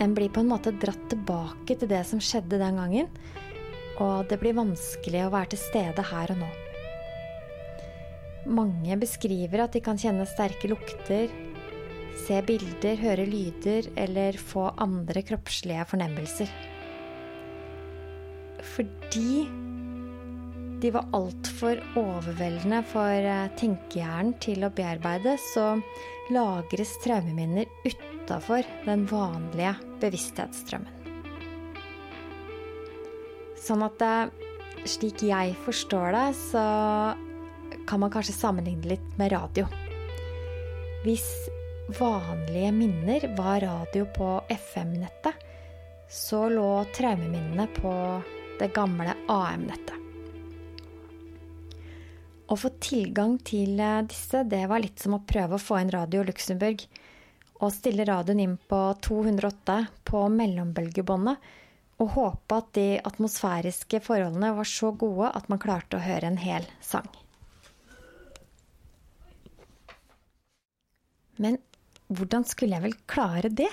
En 0.00 0.16
blir 0.16 0.32
på 0.32 0.40
en 0.40 0.48
måte 0.48 0.72
dratt 0.80 1.10
tilbake 1.12 1.76
til 1.76 1.92
det 1.92 2.02
som 2.08 2.24
skjedde 2.24 2.60
den 2.60 2.80
gangen, 2.80 3.12
og 4.00 4.28
det 4.30 4.40
blir 4.40 4.56
vanskelig 4.56 5.26
å 5.26 5.32
være 5.32 5.52
til 5.52 5.60
stede 5.60 6.08
her 6.08 6.32
og 6.32 6.40
nå. 6.40 6.48
Mange 8.64 8.96
beskriver 9.00 9.66
at 9.66 9.76
de 9.76 9.84
kan 9.84 10.00
kjenne 10.00 10.24
sterke 10.30 10.72
lukter, 10.72 11.28
se 12.24 12.40
bilder, 12.46 12.96
høre 13.00 13.26
lyder 13.28 13.90
eller 14.00 14.38
få 14.40 14.70
andre 14.82 15.22
kroppslige 15.26 15.84
fornemmelser. 15.90 16.50
Fordi 18.76 19.46
de 20.82 20.90
var 20.92 21.08
altfor 21.16 21.80
overveldende 21.96 22.82
for 22.90 23.28
eh, 23.30 23.46
tenkehjernen 23.56 24.34
til 24.44 24.66
å 24.66 24.72
bearbeide, 24.76 25.36
så 25.40 25.76
lagres 26.34 26.92
traumeminner 27.04 27.70
utafor 27.86 28.66
den 28.84 29.06
vanlige 29.08 29.72
bevissthetsstrømmen. 30.02 30.92
Sånn 33.66 33.82
at 33.86 34.04
eh, 34.04 34.34
slik 34.86 35.24
jeg 35.26 35.56
forstår 35.64 36.12
det, 36.14 36.26
så 36.52 36.66
kan 37.88 38.02
man 38.02 38.12
kanskje 38.12 38.36
sammenligne 38.36 38.92
litt 38.92 39.12
med 39.18 39.32
radio. 39.32 39.66
Hvis 41.06 41.26
vanlige 41.88 42.72
minner 42.72 43.36
var 43.36 43.60
radio 43.60 44.06
på 44.06 44.42
FM-nettet, 44.48 45.34
så 46.10 46.48
lå 46.48 46.84
traumeminnene 46.84 47.66
på 47.66 47.92
det 48.58 48.72
gamle 48.74 49.14
AM-nettet. 49.28 50.02
Å 52.46 52.54
få 52.54 52.70
tilgang 52.78 53.38
til 53.42 53.80
eh, 53.82 54.02
disse, 54.06 54.44
det 54.46 54.66
var 54.70 54.82
litt 54.82 55.02
som 55.02 55.16
å 55.16 55.24
prøve 55.26 55.58
å 55.58 55.62
få 55.62 55.80
inn 55.82 55.90
Radio 55.90 56.22
Luxembourg. 56.26 56.84
Og 57.56 57.72
stille 57.74 58.04
radioen 58.06 58.42
inn 58.44 58.56
på 58.70 58.78
208 59.02 59.78
på 60.06 60.20
mellombølgebåndet 60.30 61.48
og 61.96 62.10
håpe 62.12 62.58
at 62.60 62.72
de 62.76 62.88
atmosfæriske 63.08 64.02
forholdene 64.04 64.52
var 64.58 64.68
så 64.68 64.92
gode 64.92 65.30
at 65.32 65.48
man 65.48 65.62
klarte 65.62 65.96
å 65.96 66.04
høre 66.04 66.28
en 66.28 66.38
hel 66.38 66.66
sang. 66.84 67.08
Men 71.40 71.56
hvordan 72.08 72.46
skulle 72.46 72.76
jeg 72.76 72.84
vel 72.84 72.96
klare 73.08 73.50
det? 73.50 73.70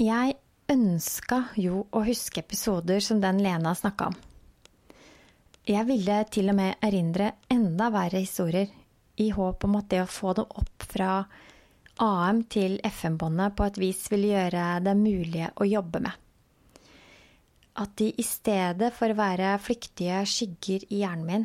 Jeg 0.00 0.36
ønska 0.70 1.42
jo 1.58 1.84
å 1.90 2.02
huske 2.06 2.44
episoder 2.44 3.02
som 3.04 3.20
den 3.22 3.42
Lena 3.42 3.74
snakka 3.74 4.10
om. 4.12 4.18
Jeg 5.68 5.86
ville 5.86 6.16
til 6.32 6.50
og 6.50 6.56
med 6.56 6.80
erindre 6.82 7.34
enda 7.52 7.90
verre 7.92 8.22
historier, 8.22 8.70
i 9.20 9.28
håp 9.34 9.66
om 9.66 9.76
at 9.76 9.90
det 9.92 10.00
å 10.00 10.08
få 10.08 10.32
dem 10.38 10.48
opp 10.56 10.86
fra 10.88 11.10
AM 12.00 12.38
til 12.48 12.78
FM-båndet 12.86 13.56
på 13.58 13.66
et 13.68 13.78
vis 13.82 14.06
ville 14.08 14.30
gjøre 14.30 14.64
det 14.86 14.94
mulig 14.96 15.50
å 15.60 15.66
jobbe 15.68 16.00
med. 16.06 16.14
At 17.80 17.92
de 18.00 18.08
i 18.16 18.24
stedet 18.24 18.88
for 18.96 19.12
å 19.12 19.18
være 19.18 19.52
flyktige 19.60 20.22
skygger 20.28 20.86
i 20.88 21.02
hjernen 21.02 21.26
min, 21.28 21.44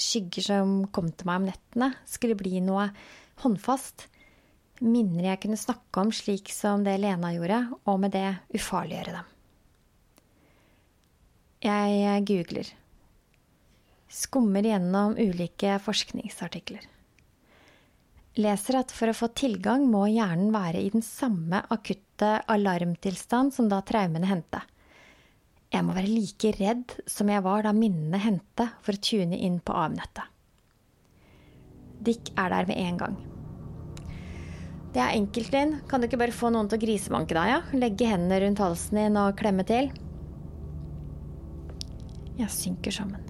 skygger 0.00 0.46
som 0.48 0.72
kom 0.94 1.12
til 1.12 1.28
meg 1.28 1.42
om 1.42 1.50
nettene, 1.50 1.90
skulle 2.08 2.38
bli 2.40 2.62
noe 2.64 2.88
håndfast, 3.44 4.06
minner 4.82 5.30
jeg 5.30 5.42
kunne 5.44 5.60
snakke 5.60 6.02
om 6.02 6.12
slik 6.14 6.50
som 6.52 6.84
det 6.86 6.98
Lena 7.00 7.32
gjorde, 7.36 7.64
og 7.86 8.00
med 8.02 8.14
det 8.14 8.28
ufarliggjøre 8.54 9.16
dem. 9.16 9.28
Jeg 11.62 12.24
googler 12.26 12.72
skummer 14.12 14.66
gjennom 14.66 15.16
ulike 15.16 15.78
forskningsartikler. 15.82 16.84
Leser 18.42 18.78
at 18.80 18.92
for 18.94 19.12
å 19.12 19.16
få 19.16 19.28
tilgang 19.36 19.84
må 19.88 20.06
hjernen 20.08 20.52
være 20.54 20.80
i 20.80 20.92
den 20.92 21.04
samme 21.04 21.62
akutte 21.72 22.34
alarmtilstand 22.52 23.52
som 23.56 23.68
da 23.72 23.82
traumene 23.84 24.28
hendte. 24.28 24.62
Jeg 25.72 25.84
må 25.84 25.96
være 25.96 26.12
like 26.12 26.52
redd 26.58 26.96
som 27.08 27.32
jeg 27.32 27.44
var 27.44 27.64
da 27.64 27.72
minnene 27.76 28.20
hendte 28.20 28.68
for 28.84 28.96
å 28.96 29.04
tune 29.04 29.36
inn 29.36 29.60
på 29.64 29.76
avnettet. 29.76 30.24
Dick 32.02 32.32
er 32.36 32.52
der 32.52 32.68
med 32.68 32.80
en 32.82 32.98
gang. 33.00 33.20
Det 34.92 35.00
er 35.00 35.16
enkelt, 35.16 35.52
din. 35.52 35.76
Kan 35.88 36.00
du 36.02 36.06
ikke 36.08 36.20
bare 36.20 36.36
få 36.36 36.50
noen 36.52 36.68
til 36.68 36.76
å 36.76 36.82
grisebanke 36.82 37.36
deg, 37.36 37.52
ja? 37.54 37.60
Legge 37.80 38.08
hendene 38.10 38.42
rundt 38.44 38.60
halsen 38.60 38.98
din 39.00 39.16
og 39.16 39.38
klemme 39.40 39.64
til? 39.64 39.88
Jeg 42.36 42.52
synker 42.52 42.92
sammen. 42.92 43.22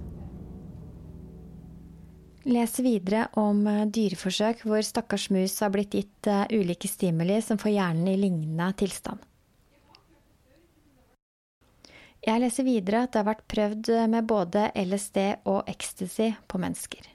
Les 2.50 2.72
videre 2.82 3.28
om 3.38 3.60
eh, 3.70 3.84
dyreforsøk 3.86 4.64
hvor 4.66 4.82
stakkars 4.82 5.28
mus 5.30 5.54
har 5.62 5.70
blitt 5.70 5.94
gitt 5.94 6.26
eh, 6.26 6.48
ulike 6.50 6.90
stimuli 6.90 7.36
som 7.44 7.60
får 7.62 7.76
hjernen 7.76 8.10
i 8.10 8.16
lignende 8.18 8.66
tilstand. 8.82 9.22
Jeg 12.22 12.38
leser 12.42 12.66
videre 12.66 13.04
at 13.04 13.14
det 13.14 13.22
har 13.22 13.30
vært 13.30 13.46
prøvd 13.50 13.92
eh, 13.94 14.10
med 14.10 14.26
både 14.26 14.66
LSD 14.74 15.46
og 15.46 15.70
ecstasy 15.70 16.32
på 16.50 16.58
mennesker. 16.62 17.06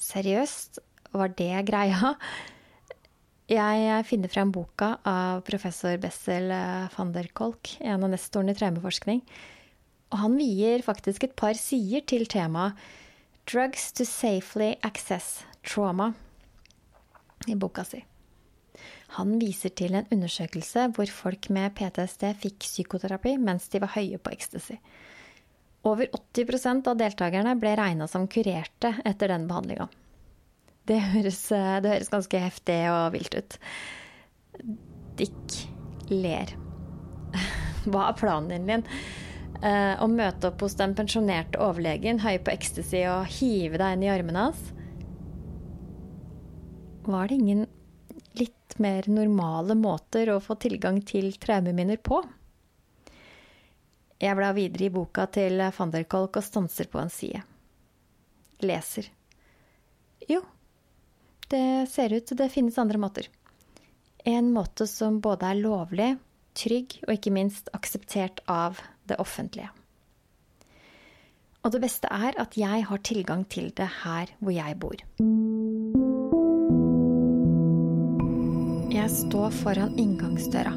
Seriøst, 0.00 0.82
var 1.16 1.32
det 1.40 1.54
greia? 1.68 2.16
Jeg 3.50 4.04
finner 4.06 4.30
frem 4.30 4.52
boka 4.54 4.92
av 5.02 5.40
professor 5.42 5.96
Bessel 5.98 6.52
van 6.94 7.08
der 7.10 7.26
Kolk, 7.34 7.72
en 7.82 8.04
av 8.06 8.12
nestorene 8.12 8.54
i 8.54 8.58
traumeforskning, 8.58 9.24
og 10.14 10.20
han 10.22 10.36
vier 10.38 10.84
faktisk 10.86 11.26
et 11.26 11.34
par 11.38 11.58
sider 11.58 12.04
til 12.06 12.28
temaet 12.30 12.78
Drugs 13.50 13.88
to 13.98 14.06
Safely 14.06 14.76
Access 14.86 15.40
Trauma 15.66 16.12
i 17.50 17.56
boka 17.58 17.82
si. 17.88 18.04
Han 19.16 19.40
viser 19.40 19.74
til 19.74 19.96
en 19.98 20.06
undersøkelse 20.14 20.86
hvor 20.94 21.10
folk 21.10 21.48
med 21.50 21.74
PTSD 21.74 22.28
fikk 22.44 22.62
psykoterapi 22.68 23.34
mens 23.42 23.66
de 23.72 23.80
var 23.82 23.96
høye 23.96 24.20
på 24.22 24.30
ecstasy. 24.30 24.78
Over 25.82 26.06
80 26.14 26.86
av 26.86 26.94
deltakerne 27.00 27.56
ble 27.58 27.74
regna 27.80 28.06
som 28.06 28.28
kurerte 28.30 28.94
etter 29.08 29.34
den 29.34 29.50
behandlinga. 29.50 29.88
Det, 30.88 30.96
det 30.96 31.92
høres 31.92 32.12
ganske 32.12 32.42
heftig 32.42 32.78
og 32.90 33.12
vilt 33.14 33.36
ut. 33.36 33.58
Dick 35.20 35.58
ler. 36.10 36.54
Hva 37.90 38.10
er 38.10 38.16
planen 38.18 38.52
din? 38.52 38.70
Linn? 38.70 38.86
å 39.60 40.06
møte 40.08 40.48
opp 40.48 40.62
hos 40.64 40.76
den 40.78 40.94
pensjonerte 40.96 41.60
overlegen, 41.60 42.22
høy 42.24 42.38
på 42.40 42.52
ecstasy 42.54 43.02
og 43.10 43.28
hive 43.28 43.76
deg 43.76 43.96
inn 43.96 44.06
i 44.06 44.08
armene 44.12 44.46
hans? 44.46 44.62
Var 47.04 47.28
det 47.28 47.34
ingen 47.36 47.66
litt 48.38 48.78
mer 48.80 49.04
normale 49.10 49.76
måter 49.76 50.32
å 50.32 50.40
få 50.40 50.56
tilgang 50.60 51.02
til 51.04 51.32
traumeminner 51.36 52.00
på? 52.00 52.22
Jeg 54.20 54.36
blar 54.36 54.56
videre 54.56 54.88
i 54.88 54.92
boka 54.92 55.26
til 55.32 55.60
van 55.76 55.92
der 55.92 56.04
Kolk 56.08 56.36
og 56.40 56.44
stanser 56.44 56.88
på 56.92 57.00
en 57.00 57.12
side. 57.12 57.40
Leser. 58.64 59.08
Det 61.50 61.86
ser 61.90 62.12
ut 62.14 62.30
det 62.38 62.48
finnes 62.52 62.78
andre 62.78 62.98
måter. 62.98 63.26
En 64.24 64.52
måte 64.54 64.86
som 64.86 65.18
både 65.24 65.48
er 65.50 65.58
lovlig, 65.58 66.10
trygg 66.54 67.00
og 67.06 67.14
ikke 67.16 67.32
minst 67.34 67.70
akseptert 67.74 68.42
av 68.46 68.78
det 69.10 69.18
offentlige. 69.18 69.70
Og 71.64 71.74
det 71.74 71.80
beste 71.82 72.08
er 72.08 72.38
at 72.40 72.54
jeg 72.56 72.84
har 72.86 73.02
tilgang 73.04 73.42
til 73.50 73.72
det 73.76 73.88
her 74.04 74.30
hvor 74.38 74.54
jeg 74.54 74.78
bor. 74.80 75.02
Jeg 78.94 79.10
står 79.16 79.58
foran 79.58 79.98
inngangsdøra. 79.98 80.76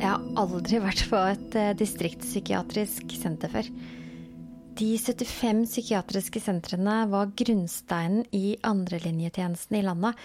Jeg 0.00 0.08
har 0.08 0.28
aldri 0.40 0.82
vært 0.84 1.02
på 1.10 1.18
et 1.32 1.56
eh, 1.60 1.72
distriktspsykiatrisk 1.76 3.16
senter 3.20 3.52
før. 3.52 3.66
De 4.80 4.98
75 4.98 5.66
psykiatriske 5.66 6.40
sentrene 6.40 7.02
var 7.12 7.34
grunnsteinen 7.36 8.22
i 8.32 8.54
andrelinjetjenesten 8.64 9.76
i 9.76 9.82
landet 9.84 10.22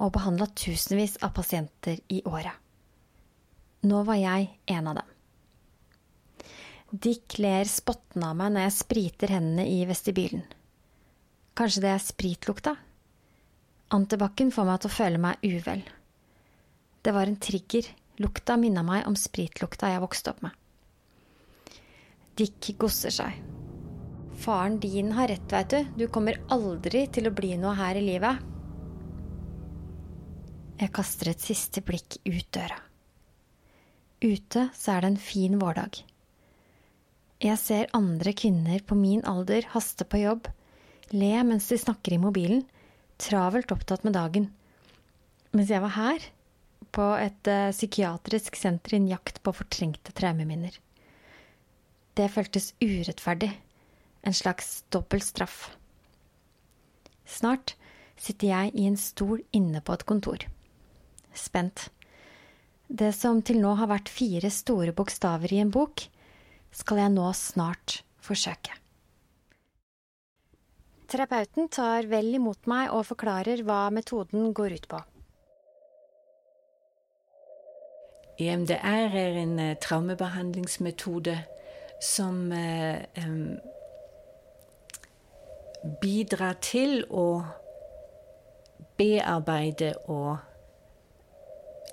og 0.00 0.14
behandla 0.14 0.46
tusenvis 0.56 1.18
av 1.26 1.34
pasienter 1.36 1.98
i 2.08 2.22
året. 2.24 2.54
Nå 3.84 4.00
var 4.08 4.16
jeg 4.16 4.46
en 4.72 4.88
av 4.88 4.96
dem. 5.02 5.10
Dick 6.88 7.36
ler 7.36 7.68
spottende 7.68 8.30
av 8.30 8.40
meg 8.40 8.54
når 8.54 8.64
jeg 8.64 8.76
spriter 8.78 9.34
hendene 9.34 9.68
i 9.68 9.84
vestibylen. 9.90 10.46
Kanskje 11.60 11.84
det 11.84 11.92
er 11.92 12.00
spritlukta? 12.06 12.74
Antibac-en 13.92 14.54
får 14.56 14.70
meg 14.70 14.80
til 14.80 14.88
å 14.88 14.96
føle 14.96 15.20
meg 15.26 15.44
uvel. 15.44 15.84
Det 17.04 17.12
var 17.12 17.28
en 17.28 17.36
trigger. 17.36 17.92
Lukta 18.24 18.56
minna 18.56 18.80
meg 18.88 19.04
om 19.04 19.20
spritlukta 19.20 19.92
jeg 19.92 20.06
vokste 20.08 20.32
opp 20.32 20.42
med. 20.48 20.56
Dick 22.40 22.72
gosser 22.80 23.12
seg. 23.12 23.57
Faren 24.38 24.78
din 24.80 25.12
har 25.16 25.28
rett, 25.28 25.52
veit 25.52 25.72
du. 25.72 25.86
Du 25.98 26.06
kommer 26.14 26.38
aldri 26.54 27.06
til 27.10 27.26
å 27.26 27.34
bli 27.34 27.56
noe 27.58 27.74
her 27.74 27.98
i 27.98 28.04
livet. 28.06 28.44
Jeg 30.78 30.94
kaster 30.94 31.32
et 31.32 31.42
siste 31.42 31.82
blikk 31.82 32.20
ut 32.22 32.46
døra. 32.54 32.78
Ute 34.22 34.68
så 34.78 34.94
er 34.94 35.02
det 35.02 35.10
en 35.10 35.20
fin 35.22 35.58
vårdag. 35.58 36.00
Jeg 37.42 37.58
ser 37.58 37.90
andre 37.94 38.32
kvinner 38.34 38.82
på 38.86 38.98
min 38.98 39.24
alder 39.26 39.66
haste 39.74 40.06
på 40.06 40.22
jobb, 40.22 40.48
le 41.14 41.34
mens 41.46 41.68
de 41.70 41.78
snakker 41.78 42.14
i 42.14 42.22
mobilen, 42.22 42.64
travelt 43.18 43.74
opptatt 43.74 44.06
med 44.06 44.14
dagen. 44.14 44.48
Mens 45.54 45.70
jeg 45.70 45.82
var 45.82 45.94
her, 45.94 46.24
på 46.94 47.06
et 47.18 47.50
uh, 47.50 47.70
psykiatrisk 47.74 48.58
senter 48.58 48.94
i 48.94 49.00
en 49.02 49.10
jakt 49.10 49.42
på 49.42 49.54
fortrengte 49.54 50.14
traumeminner. 50.18 50.74
Det 52.18 52.26
føltes 52.34 52.72
urettferdig, 52.82 53.52
en 54.28 54.36
slags 54.36 54.82
dobbel 54.92 55.22
straff. 55.24 55.70
Snart 57.28 57.74
sitter 58.18 58.50
jeg 58.50 58.74
i 58.76 58.86
en 58.88 58.98
stol 59.00 59.40
inne 59.56 59.80
på 59.84 59.94
et 59.96 60.04
kontor. 60.08 60.44
Spent. 61.36 61.88
Det 62.88 63.12
som 63.16 63.40
til 63.44 63.60
nå 63.62 63.74
har 63.78 63.90
vært 63.90 64.12
fire 64.12 64.50
store 64.52 64.94
bokstaver 64.96 65.52
i 65.52 65.60
en 65.62 65.72
bok, 65.72 66.04
skal 66.72 67.02
jeg 67.02 67.14
nå 67.14 67.28
snart 67.36 68.02
forsøke. 68.24 68.74
Terapeuten 71.08 71.70
tar 71.72 72.08
vel 72.08 72.34
imot 72.36 72.68
meg 72.68 72.90
og 72.92 73.06
forklarer 73.08 73.62
hva 73.64 73.86
metoden 73.92 74.52
går 74.56 74.76
ut 74.76 74.88
på. 74.90 75.00
EMDR 78.38 79.16
er 79.18 79.38
en 79.40 79.56
uh, 79.58 79.76
traumebehandlingsmetode 79.82 81.34
som 81.98 82.52
eh, 82.54 83.02
um, 83.24 83.56
bidrar 86.00 86.58
til 86.64 87.04
å 87.10 87.42
bearbeide 88.98 89.92
og 90.10 90.38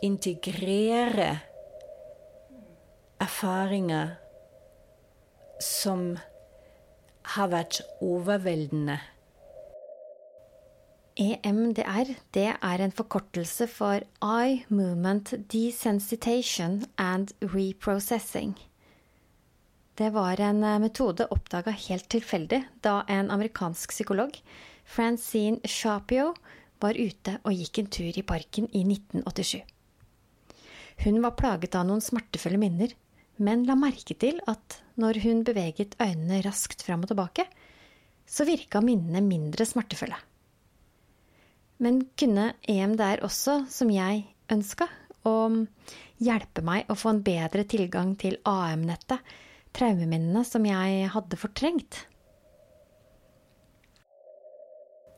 integrere 0.05 1.31
erfaringer 3.21 4.15
som 5.61 6.15
har 7.35 7.51
vært 7.53 7.81
overveldende. 8.03 8.99
EMDR 11.15 12.11
det 12.35 12.49
er 12.59 12.81
en 12.83 12.91
forkortelse 12.91 13.69
for 13.71 14.03
Eye 14.21 14.65
Movement 14.67 15.31
Desensitization 15.53 16.83
and 16.97 17.31
Reprocessing. 17.41 18.57
Det 19.95 20.09
var 20.11 20.41
en 20.41 20.63
eh, 20.63 20.79
metode 20.79 21.27
oppdaga 21.31 21.71
helt 21.71 22.09
tilfeldig 22.11 22.59
da 22.83 22.97
en 23.07 23.31
amerikansk 23.31 23.93
psykolog, 23.95 24.35
Francine 24.85 25.63
Shapio, 25.63 26.33
var 26.83 26.99
ute 26.99 27.37
og 27.47 27.55
gikk 27.55 27.79
en 27.79 27.87
tur 27.87 28.17
i 28.19 28.25
parken 28.27 28.67
i 28.75 28.83
1987. 28.83 29.61
Hun 31.05 31.21
var 31.23 31.37
plaget 31.39 31.77
av 31.79 31.87
noen 31.87 32.03
smertefulle 32.03 32.59
minner, 32.59 32.91
men 33.39 33.63
la 33.67 33.77
merke 33.79 34.17
til 34.19 34.41
at 34.51 34.81
når 34.99 35.21
hun 35.23 35.43
beveget 35.47 35.95
øynene 35.99 36.41
raskt 36.43 36.83
fram 36.83 37.03
og 37.03 37.11
tilbake, 37.11 37.47
så 38.27 38.45
virka 38.47 38.81
minnene 38.83 39.23
mindre 39.23 39.67
smertefulle. 39.67 40.19
Men 41.83 42.03
kunne 42.19 42.53
EMDR 42.67 43.23
også, 43.27 43.65
som 43.71 43.91
jeg 43.91 44.23
ønska, 44.51 44.87
å 45.27 45.35
hjelpe 46.23 46.63
meg 46.63 46.91
å 46.91 46.95
få 46.99 47.11
en 47.15 47.25
bedre 47.25 47.65
tilgang 47.67 48.13
til 48.19 48.37
AM-nettet, 48.47 49.19
traumeminnene 49.75 50.43
som 50.47 50.65
jeg 50.67 51.09
hadde 51.13 51.39
fortrengt? 51.39 52.05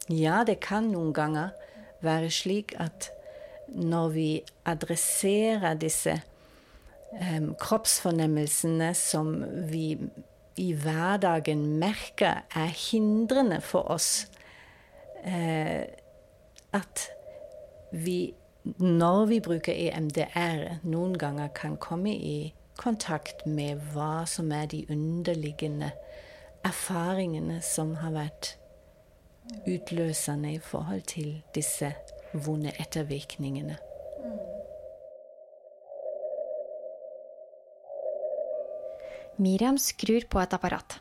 Ja, 0.08 0.43
det 0.48 0.62
kan 0.63 0.91
noen 0.93 1.12
ganger 1.15 1.52
være 2.06 2.30
slik 2.32 2.74
at 2.80 3.10
når 3.67 4.10
vi 4.13 4.30
adresserer 4.65 5.76
disse 5.76 6.15
um, 7.12 7.52
kroppsfornemmelsene 7.60 8.93
som 8.96 9.34
vi 9.67 9.98
i 10.58 10.72
hverdagen 10.74 11.65
merker 11.82 12.46
er 12.56 12.72
hindrende 12.72 13.60
for 13.62 13.91
oss, 13.93 14.30
uh, 15.28 15.84
at 16.74 17.08
vi 17.91 18.34
når 18.84 19.26
vi 19.30 19.39
bruker 19.39 19.76
EMDR, 19.76 20.80
noen 20.84 21.13
ganger 21.20 21.52
kan 21.56 21.78
komme 21.80 22.12
i 22.12 22.52
kontakt 22.79 23.45
med 23.45 23.81
hva 23.93 24.25
som 24.29 24.51
er 24.55 24.69
de 24.71 24.83
underliggende 24.93 25.91
erfaringene 26.67 27.59
som 27.65 27.95
har 28.01 28.15
vært 28.15 28.53
utløsende 29.67 30.53
i 30.55 30.61
forhold 30.63 31.05
til 31.09 31.37
disse 31.55 31.91
vonde 32.33 32.73
ettervirkningene. 32.79 33.77
Miriam 39.37 39.77
skrur 39.77 40.25
på 40.29 40.41
et 40.41 40.53
apparat. 40.57 40.97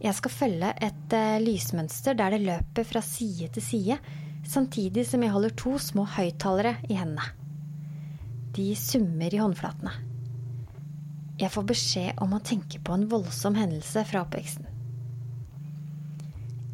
Jeg 0.00 0.16
skal 0.16 0.32
følge 0.32 0.70
et 0.84 1.14
uh, 1.16 1.36
lysmønster 1.40 2.16
der 2.16 2.32
det 2.32 2.44
løper 2.44 2.84
fra 2.88 3.02
side 3.04 3.48
til 3.52 3.64
side, 3.64 3.98
samtidig 4.48 5.06
som 5.08 5.22
jeg 5.24 5.32
holder 5.32 5.56
to 5.56 5.76
små 5.80 6.04
høyttalere 6.16 6.76
i 6.88 6.96
hendene. 6.96 7.24
De 8.56 8.70
summer 8.76 9.32
i 9.32 9.40
håndflatene. 9.40 10.15
Jeg 11.36 11.52
får 11.52 11.66
beskjed 11.68 12.22
om 12.24 12.32
å 12.32 12.40
tenke 12.40 12.78
på 12.80 12.94
en 12.96 13.04
voldsom 13.12 13.58
hendelse 13.58 14.06
fra 14.08 14.22
oppveksten. 14.24 14.70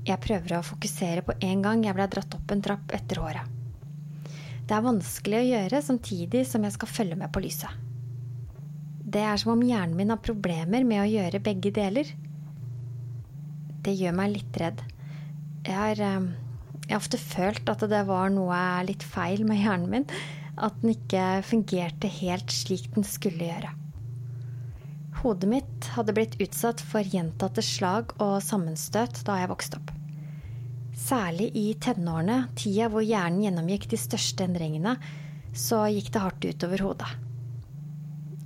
Jeg 0.07 0.23
prøver 0.23 0.55
å 0.55 0.67
fokusere 0.67 1.25
på 1.27 1.35
en 1.49 1.65
gang 1.65 1.83
jeg 1.83 1.97
ble 1.99 2.07
dratt 2.11 2.37
opp 2.39 2.55
en 2.55 2.63
trapp 2.63 2.95
etter 2.95 3.19
håret. 3.23 3.59
Det 4.63 4.77
er 4.77 4.85
vanskelig 4.87 5.41
å 5.41 5.49
gjøre 5.49 5.83
samtidig 5.83 6.45
som 6.47 6.63
jeg 6.63 6.77
skal 6.77 6.93
følge 6.95 7.19
med 7.19 7.35
på 7.35 7.43
lyset. 7.43 7.75
Det 9.13 9.25
er 9.27 9.43
som 9.43 9.57
om 9.57 9.67
hjernen 9.67 9.99
min 9.99 10.15
har 10.15 10.23
problemer 10.23 10.87
med 10.87 11.03
å 11.03 11.11
gjøre 11.11 11.43
begge 11.43 11.75
deler. 11.75 12.15
Det 13.83 13.99
gjør 13.99 14.15
meg 14.23 14.37
litt 14.37 14.63
redd. 14.63 14.87
Jeg 15.67 15.75
har, 15.75 15.99
eh, 15.99 16.31
jeg 16.87 16.95
har 16.95 17.03
ofte 17.03 17.19
følt 17.19 17.69
at 17.69 17.83
det 17.91 18.07
var 18.07 18.31
noe 18.31 18.63
litt 18.87 19.03
feil 19.03 19.43
med 19.45 19.59
hjernen 19.59 19.91
min. 19.91 20.11
At 20.57 20.79
den 20.81 20.95
ikke 20.95 21.43
fungerte 21.43 22.07
helt 22.23 22.51
slik 22.55 22.93
den 22.95 23.03
skulle 23.03 23.51
gjøre. 23.51 23.82
Hodet 25.23 25.47
mitt 25.47 25.87
hadde 25.95 26.15
blitt 26.17 26.33
utsatt 26.43 26.81
for 26.83 27.07
gjentatte 27.07 27.63
slag 27.63 28.11
og 28.19 28.41
sammenstøt 28.43 29.21
da 29.29 29.37
jeg 29.39 29.51
vokste 29.53 29.79
opp. 29.79 29.93
Særlig 30.99 31.53
i 31.59 31.69
tenårene, 31.79 32.49
tida 32.59 32.89
hvor 32.91 33.05
hjernen 33.07 33.45
gjennomgikk 33.45 33.87
de 33.93 34.01
største 34.01 34.49
endringene, 34.49 34.97
så 35.55 35.85
gikk 35.95 36.11
det 36.11 36.25
hardt 36.25 36.49
utover 36.49 36.85
hodet. 36.89 37.13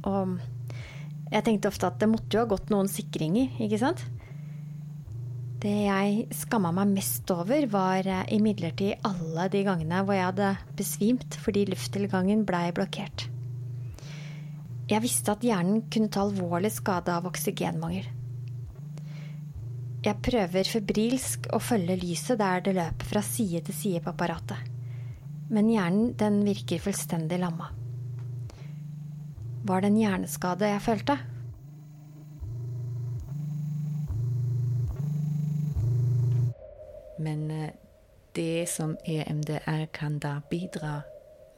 Og 0.06 0.36
Jeg 1.26 1.42
tenkte 1.42 1.72
ofte 1.72 1.88
at 1.88 1.96
det 1.98 2.06
måtte 2.06 2.36
jo 2.36 2.44
ha 2.44 2.46
gått 2.52 2.68
noen 2.70 2.86
sikringer, 2.86 3.48
ikke 3.58 3.80
sant? 3.80 4.04
Det 5.58 5.72
jeg 5.88 6.28
skamma 6.38 6.70
meg 6.76 6.92
mest 6.92 7.32
over, 7.34 7.66
var 7.72 8.06
eh, 8.06 8.28
imidlertid 8.36 9.02
alle 9.08 9.48
de 9.50 9.64
gangene 9.66 10.04
hvor 10.04 10.14
jeg 10.14 10.28
hadde 10.28 10.52
besvimt 10.78 11.38
fordi 11.42 11.64
lufttilgangen 11.72 12.44
blei 12.46 12.68
blokkert. 12.76 13.26
Jeg 14.86 15.02
visste 15.02 15.34
at 15.34 15.42
hjernen 15.42 15.80
kunne 15.90 16.12
ta 16.14 16.22
alvorlig 16.22 16.70
skade 16.70 17.10
av 17.10 17.26
oksygenmangel. 17.26 18.06
Jeg 20.06 20.22
prøver 20.22 20.68
febrilsk 20.70 21.48
å 21.50 21.58
følge 21.58 21.96
lyset 21.98 22.38
der 22.38 22.62
det 22.62 22.76
løper 22.76 23.08
fra 23.10 23.22
side 23.26 23.64
til 23.66 23.74
side 23.74 24.02
på 24.04 24.12
apparatet. 24.12 24.60
Men 25.50 25.72
hjernen, 25.72 26.12
den 26.18 26.38
virker 26.46 26.84
fullstendig 26.84 27.40
lamma. 27.42 27.72
Var 29.66 29.82
det 29.82 29.90
en 29.90 29.98
hjerneskade 29.98 30.70
jeg 30.70 30.84
følte? 30.84 31.18
Men 37.26 37.50
eh, 37.50 37.74
det 38.38 38.68
som 38.70 38.94
EMDR 39.02 39.88
kan 39.90 40.20
da 40.22 40.36
bidra 40.46 41.00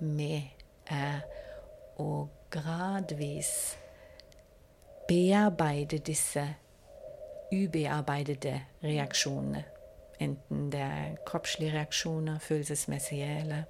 med, 0.00 0.48
er 0.88 1.20
å 2.00 2.24
gradvis 2.50 3.76
bearbeide 5.08 5.98
disse 6.04 6.44
ubearbeidede 7.52 8.60
reaksjonene. 8.84 9.64
Enten 10.20 10.68
det 10.72 10.82
er 10.82 11.16
kroppslige 11.26 11.72
reaksjoner, 11.76 12.38
følelsesmessige 12.42 13.28
eller, 13.40 13.62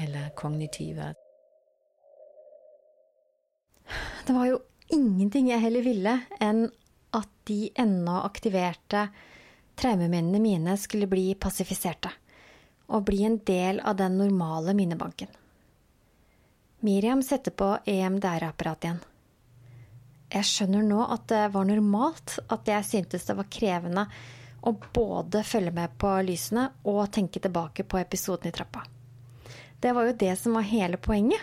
eller 0.00 0.30
kognitive. 0.38 1.12
Det 4.26 4.34
var 4.34 4.46
jo 4.46 4.60
ingenting 4.94 5.50
jeg 5.50 5.60
heller 5.60 5.84
ville 5.84 6.18
enn 6.40 6.66
at 7.14 7.30
de 7.48 7.68
ennå 7.78 8.20
aktiverte 8.24 9.08
traumeminnene 9.78 10.40
mine 10.42 10.76
skulle 10.80 11.10
bli 11.10 11.32
passifiserte 11.34 12.10
og 12.94 13.04
bli 13.08 13.24
en 13.26 13.40
del 13.46 13.80
av 13.80 13.98
den 13.98 14.18
normale 14.20 14.74
minnebanken. 14.76 15.28
Miriam 16.84 17.22
setter 17.22 17.50
på 17.50 17.78
EMDR-apparatet 17.88 18.84
igjen. 18.84 18.98
Jeg 20.34 20.44
skjønner 20.44 20.82
nå 20.84 20.98
at 21.14 21.22
det 21.30 21.44
var 21.54 21.64
normalt 21.64 22.34
at 22.52 22.66
jeg 22.68 22.84
syntes 22.84 23.22
det 23.24 23.36
var 23.38 23.46
krevende 23.48 24.02
å 24.68 24.72
både 24.92 25.40
følge 25.48 25.72
med 25.72 25.94
på 25.96 26.10
lysene 26.26 26.66
og 26.90 27.06
tenke 27.14 27.40
tilbake 27.40 27.86
på 27.88 28.02
episoden 28.02 28.50
i 28.50 28.52
trappa. 28.52 28.82
Det 29.80 29.94
var 29.96 30.10
jo 30.10 30.16
det 30.20 30.34
som 30.36 30.58
var 30.58 30.66
hele 30.68 30.98
poenget. 31.00 31.40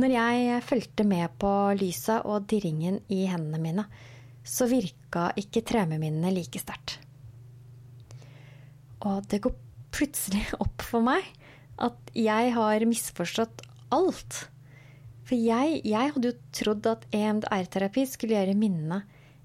Når 0.00 0.14
jeg 0.14 0.62
fulgte 0.64 1.04
med 1.04 1.34
på 1.42 1.50
lysa 1.76 2.22
og 2.24 2.46
dirringen 2.48 3.02
i 3.12 3.26
hendene 3.28 3.60
mine, 3.60 3.84
så 4.40 4.64
virka 4.70 5.26
ikke 5.36 5.60
traumeminnene 5.68 6.32
like 6.32 6.62
sterkt. 6.62 6.96
Og 9.04 9.28
det 9.28 9.42
går 9.44 9.60
plutselig 9.92 10.46
opp 10.64 10.88
for 10.88 11.04
meg 11.04 11.28
at 11.76 12.16
jeg 12.16 12.56
har 12.56 12.88
misforstått 12.88 13.66
alt. 13.94 14.46
For 15.28 15.38
jeg, 15.38 15.80
jeg 15.86 16.14
hadde 16.14 16.32
jo 16.32 16.38
trodd 16.54 16.88
at 16.90 17.04
EMDR-terapi 17.14 18.06
skulle 18.10 18.38
gjøre 18.38 18.58
minnene 18.58 19.02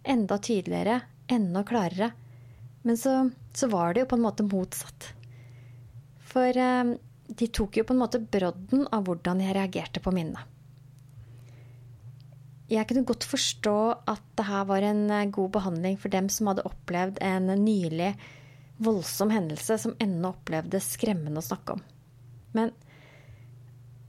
enda 0.07 0.37
tydeligere, 0.41 1.01
enda 1.31 1.63
klarere. 1.67 2.11
Men 2.81 2.97
så, 2.97 3.29
så, 3.53 3.67
var 3.67 3.93
det 3.93 4.05
jo 4.05 4.11
på 4.13 4.17
en 4.17 4.25
måte 4.25 4.45
motsatt. 4.47 5.11
For 6.27 6.59
eh, 6.63 6.93
de 7.27 7.47
tok 7.51 7.79
jo 7.79 7.85
på 7.87 7.95
en 7.95 8.01
måte 8.01 8.21
brodden 8.23 8.87
av 8.93 9.07
hvordan 9.07 9.43
jeg 9.43 9.57
reagerte 9.57 10.03
på 10.03 10.13
minnene. 10.15 10.45
Jeg 12.67 12.83
kunne 12.89 13.07
godt 13.07 13.23
forstå 13.23 13.77
at 14.11 14.23
det 14.35 14.45
her 14.47 14.65
var 14.67 14.83
en 14.83 15.05
eh, 15.11 15.29
god 15.31 15.53
behandling 15.55 15.99
for 15.99 16.11
dem 16.13 16.27
som 16.31 16.51
hadde 16.51 16.65
opplevd 16.67 17.21
en 17.23 17.51
nylig 17.63 18.11
voldsom 18.83 19.31
hendelse 19.33 19.77
som 19.81 19.95
ennå 20.03 20.33
opplevdes 20.35 20.91
skremmende 20.97 21.41
å 21.41 21.47
snakke 21.47 21.77
om. 21.77 21.85
Men 22.55 22.73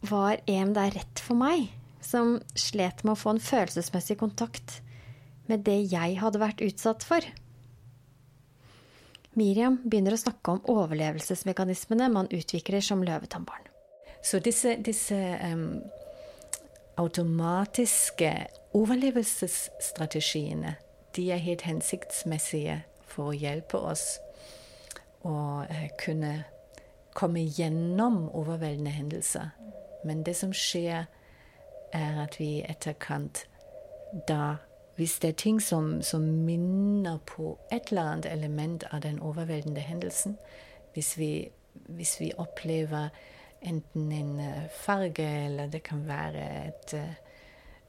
var 0.00 0.40
EMDR 0.46 0.94
rett 0.94 1.20
for 1.22 1.38
meg, 1.38 1.68
som 2.00 2.38
slet 2.58 3.04
med 3.04 3.14
å 3.14 3.18
få 3.18 3.34
en 3.34 3.42
følelsesmessig 3.42 4.18
kontakt 4.20 4.80
med 5.48 5.64
det 5.66 5.92
jeg 5.92 6.18
hadde 6.20 6.42
vært 6.42 6.62
utsatt 6.64 7.06
for? 7.06 7.24
Miriam 9.38 9.78
begynner 9.84 10.16
å 10.16 10.20
snakke 10.20 10.56
om 10.56 10.64
overlevelsesmekanismene 10.70 12.08
man 12.10 12.30
utvikler 12.34 12.82
som 12.82 13.04
løvetannbarn. 13.06 13.66
Så 14.22 14.40
disse, 14.42 14.74
disse 14.82 15.14
um, 15.46 15.82
automatiske 16.98 18.32
overlevelsesstrategiene 18.74 20.74
de 21.16 21.30
er 21.32 21.42
helt 21.42 21.62
hensiktsmessige 21.66 22.82
for 23.08 23.30
å 23.30 23.36
hjelpe 23.36 23.78
oss 23.78 24.18
å 25.26 25.64
eh, 25.64 25.88
kunne 25.98 26.44
komme 27.18 27.42
gjennom 27.42 28.28
overveldende 28.36 28.92
hendelser. 28.94 29.50
Men 30.04 30.22
det 30.22 30.36
som 30.36 30.52
skjer, 30.52 31.06
er 31.92 32.22
at 32.22 32.40
vi 32.40 32.62
etterkant 32.68 33.46
da 34.28 34.56
Hvis 34.96 35.18
det 35.22 35.28
er 35.28 35.32
ting 35.32 35.60
som, 35.62 36.02
som, 36.02 36.22
minner 36.22 37.18
på 37.26 37.58
et 37.72 37.90
eller 37.90 38.02
annet 38.02 38.26
element 38.26 38.84
av 38.90 39.00
den 39.00 39.20
overveldende 39.20 39.80
hendelsen, 39.80 40.36
hvis 40.92 41.18
vi, 41.18 41.50
hvis 41.72 42.20
vi 42.20 42.32
opplever 42.38 43.08
enten 43.62 44.12
en 44.12 44.40
eh, 44.40 44.66
farge, 44.74 45.22
eller 45.46 45.66
det 45.70 45.82
kan 45.82 46.08
være 46.08 46.66
et 46.66 46.94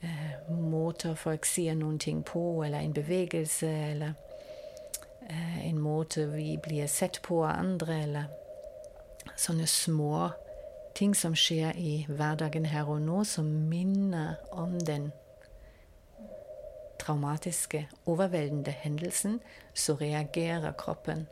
uh, 0.04 0.52
måte 0.54 1.16
folk 1.16 1.46
sier 1.46 1.74
noen 1.74 1.98
ting 2.00 2.22
på, 2.24 2.64
eller 2.64 2.80
en 2.80 2.94
bevegelse, 2.94 3.72
eller 3.92 4.14
en 5.64 5.80
måte 5.80 6.26
vi 6.26 6.58
blir 6.64 6.88
sett 6.88 7.22
på 7.22 7.44
av 7.46 7.58
andre, 7.58 8.04
eller 8.04 8.24
sånne 9.38 9.68
små 9.68 10.30
ting 11.00 11.16
som 11.16 11.36
skjer 11.36 11.78
i 11.80 12.04
hverdagen 12.12 12.66
her 12.68 12.90
og 12.92 13.00
nå, 13.06 13.24
som 13.24 13.48
minner 13.72 14.36
om 14.52 14.76
den 14.84 15.12
traumatiske, 17.00 17.86
overveldende 18.06 18.74
hendelsen, 18.82 19.40
så 19.74 19.96
reagerer 20.02 20.76
kroppen 20.78 21.26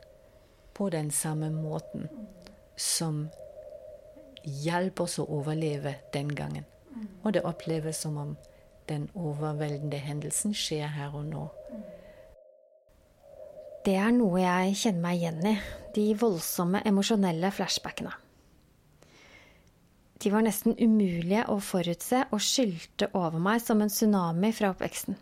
på 0.74 0.88
den 0.90 1.10
samme 1.10 1.50
måten 1.52 2.08
som 2.76 3.26
hjalp 4.44 5.02
oss 5.04 5.18
å 5.20 5.26
overleve 5.36 5.98
den 6.14 6.32
gangen. 6.32 6.64
Og 7.22 7.34
det 7.36 7.44
oppleves 7.44 8.00
som 8.06 8.16
om 8.16 8.36
den 8.88 9.10
overveldende 9.14 10.00
hendelsen 10.00 10.54
skjer 10.56 10.88
her 10.94 11.12
og 11.12 11.26
nå. 11.28 11.44
Det 13.84 13.98
er 14.00 14.16
noe 14.16 14.40
jeg 14.40 14.80
kjenner 14.80 15.04
meg 15.04 15.20
igjen 15.20 15.44
i, 15.52 15.54
de 15.94 16.06
voldsomme 16.16 16.80
emosjonelle 16.88 17.52
flashbackene. 17.52 18.14
De 20.18 20.32
var 20.34 20.42
nesten 20.42 20.74
umulige 20.78 21.44
å 21.50 21.60
forutse 21.62 22.24
og 22.34 22.42
skylte 22.42 23.10
over 23.14 23.38
meg 23.42 23.62
som 23.62 23.82
en 23.82 23.92
tsunami 23.92 24.50
fra 24.56 24.72
oppveksten. 24.74 25.14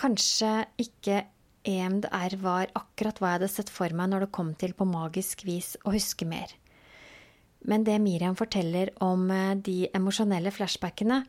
Kanskje 0.00 0.50
ikke 0.82 1.22
EMDR 1.64 2.34
var 2.42 2.72
akkurat 2.76 3.20
hva 3.20 3.30
jeg 3.30 3.38
hadde 3.38 3.52
sett 3.52 3.70
for 3.72 3.94
meg 3.96 4.10
når 4.10 4.26
det 4.26 4.34
kom 4.36 4.50
til 4.58 4.74
på 4.76 4.86
magisk 4.88 5.46
vis 5.46 5.76
å 5.86 5.94
huske 5.94 6.26
mer. 6.28 6.50
Men 7.64 7.86
det 7.86 7.96
Miriam 8.02 8.36
forteller 8.36 8.90
om 9.04 9.30
eh, 9.32 9.54
de 9.56 9.88
emosjonelle 9.96 10.52
flashbackene, 10.52 11.22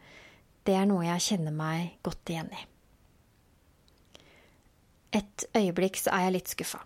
det 0.67 0.75
er 0.75 0.89
noe 0.89 1.05
jeg 1.05 1.23
kjenner 1.29 1.55
meg 1.55 1.93
godt 2.03 2.33
igjen 2.33 2.49
i. 2.51 2.65
Et 5.15 5.45
øyeblikk 5.55 6.01
så 6.01 6.11
er 6.11 6.25
jeg 6.25 6.35
litt 6.35 6.51
skuffa. 6.51 6.81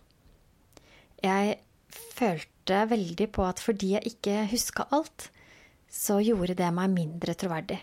Jeg 1.24 1.58
følte 1.90 2.59
veldig 2.90 3.30
på 3.36 3.46
at 3.48 3.62
fordi 3.64 3.96
jeg 3.96 4.14
ikke 4.14 4.44
huska 4.52 4.86
alt, 4.96 5.30
så 5.90 6.20
gjorde 6.22 6.58
det 6.60 6.70
meg 6.76 6.92
mindre 6.94 7.34
troverdig. 7.38 7.80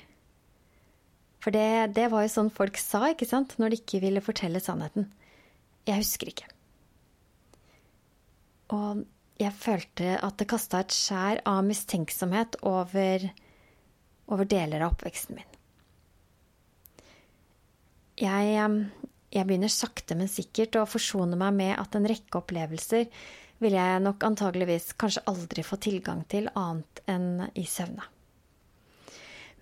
For 1.42 1.54
det, 1.54 1.94
det, 1.94 2.08
var 2.10 2.24
jo 2.24 2.32
sånn 2.32 2.52
folk 2.54 2.78
sa, 2.80 3.04
ikke 3.12 3.28
sant, 3.28 3.54
når 3.60 3.72
de 3.72 3.80
ikke 3.82 4.00
ville 4.02 4.22
fortelle 4.24 4.62
sannheten. 4.62 5.08
Jeg 5.86 6.02
husker 6.02 6.30
ikke. 6.32 6.48
Og 8.74 9.04
jeg 9.38 9.54
følte 9.54 10.16
at 10.26 10.38
det 10.40 10.48
kasta 10.50 10.80
et 10.82 10.94
skjær 10.94 11.42
av 11.46 11.60
mistenksomhet 11.66 12.58
over, 12.66 13.28
over 14.32 14.48
deler 14.48 14.82
av 14.82 14.96
oppveksten 14.96 15.38
min. 15.38 15.52
Jeg, 18.16 18.70
jeg 19.36 19.46
begynner 19.46 19.70
sakte, 19.70 20.16
men 20.18 20.30
sikkert 20.32 20.78
å 20.80 20.86
forsone 20.88 21.38
meg 21.38 21.54
med 21.58 21.74
at 21.78 21.98
en 21.98 22.08
rekke 22.08 22.40
opplevelser 22.40 23.06
vil 23.62 23.76
jeg 23.76 24.02
nok 24.04 24.26
antageligvis 24.26 24.92
kanskje 25.00 25.24
aldri 25.30 25.64
få 25.64 25.78
tilgang 25.80 26.22
til 26.30 26.50
annet 26.54 27.02
enn 27.08 27.46
i 27.54 27.64
søvne. 27.68 28.04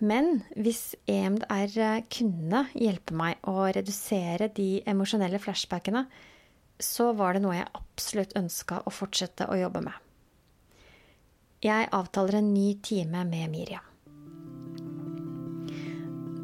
Men 0.03 0.41
hvis 0.59 0.95
EMDR 1.07 2.03
kunne 2.11 2.65
hjelpe 2.75 3.15
meg 3.15 3.39
å 3.47 3.69
redusere 3.71 4.49
de 4.51 4.83
emosjonelle 4.83 5.39
flashbackene, 5.39 6.03
så 6.75 7.13
var 7.15 7.35
det 7.35 7.45
noe 7.45 7.55
jeg 7.55 7.71
absolutt 7.79 8.35
ønska 8.35 8.81
å 8.83 8.91
fortsette 8.91 9.47
å 9.47 9.55
jobbe 9.55 9.85
med. 9.85 9.95
Jeg 11.63 11.87
avtaler 11.95 12.41
en 12.41 12.51
ny 12.53 12.73
time 12.83 13.23
med 13.29 13.53
Miriam. 13.53 13.87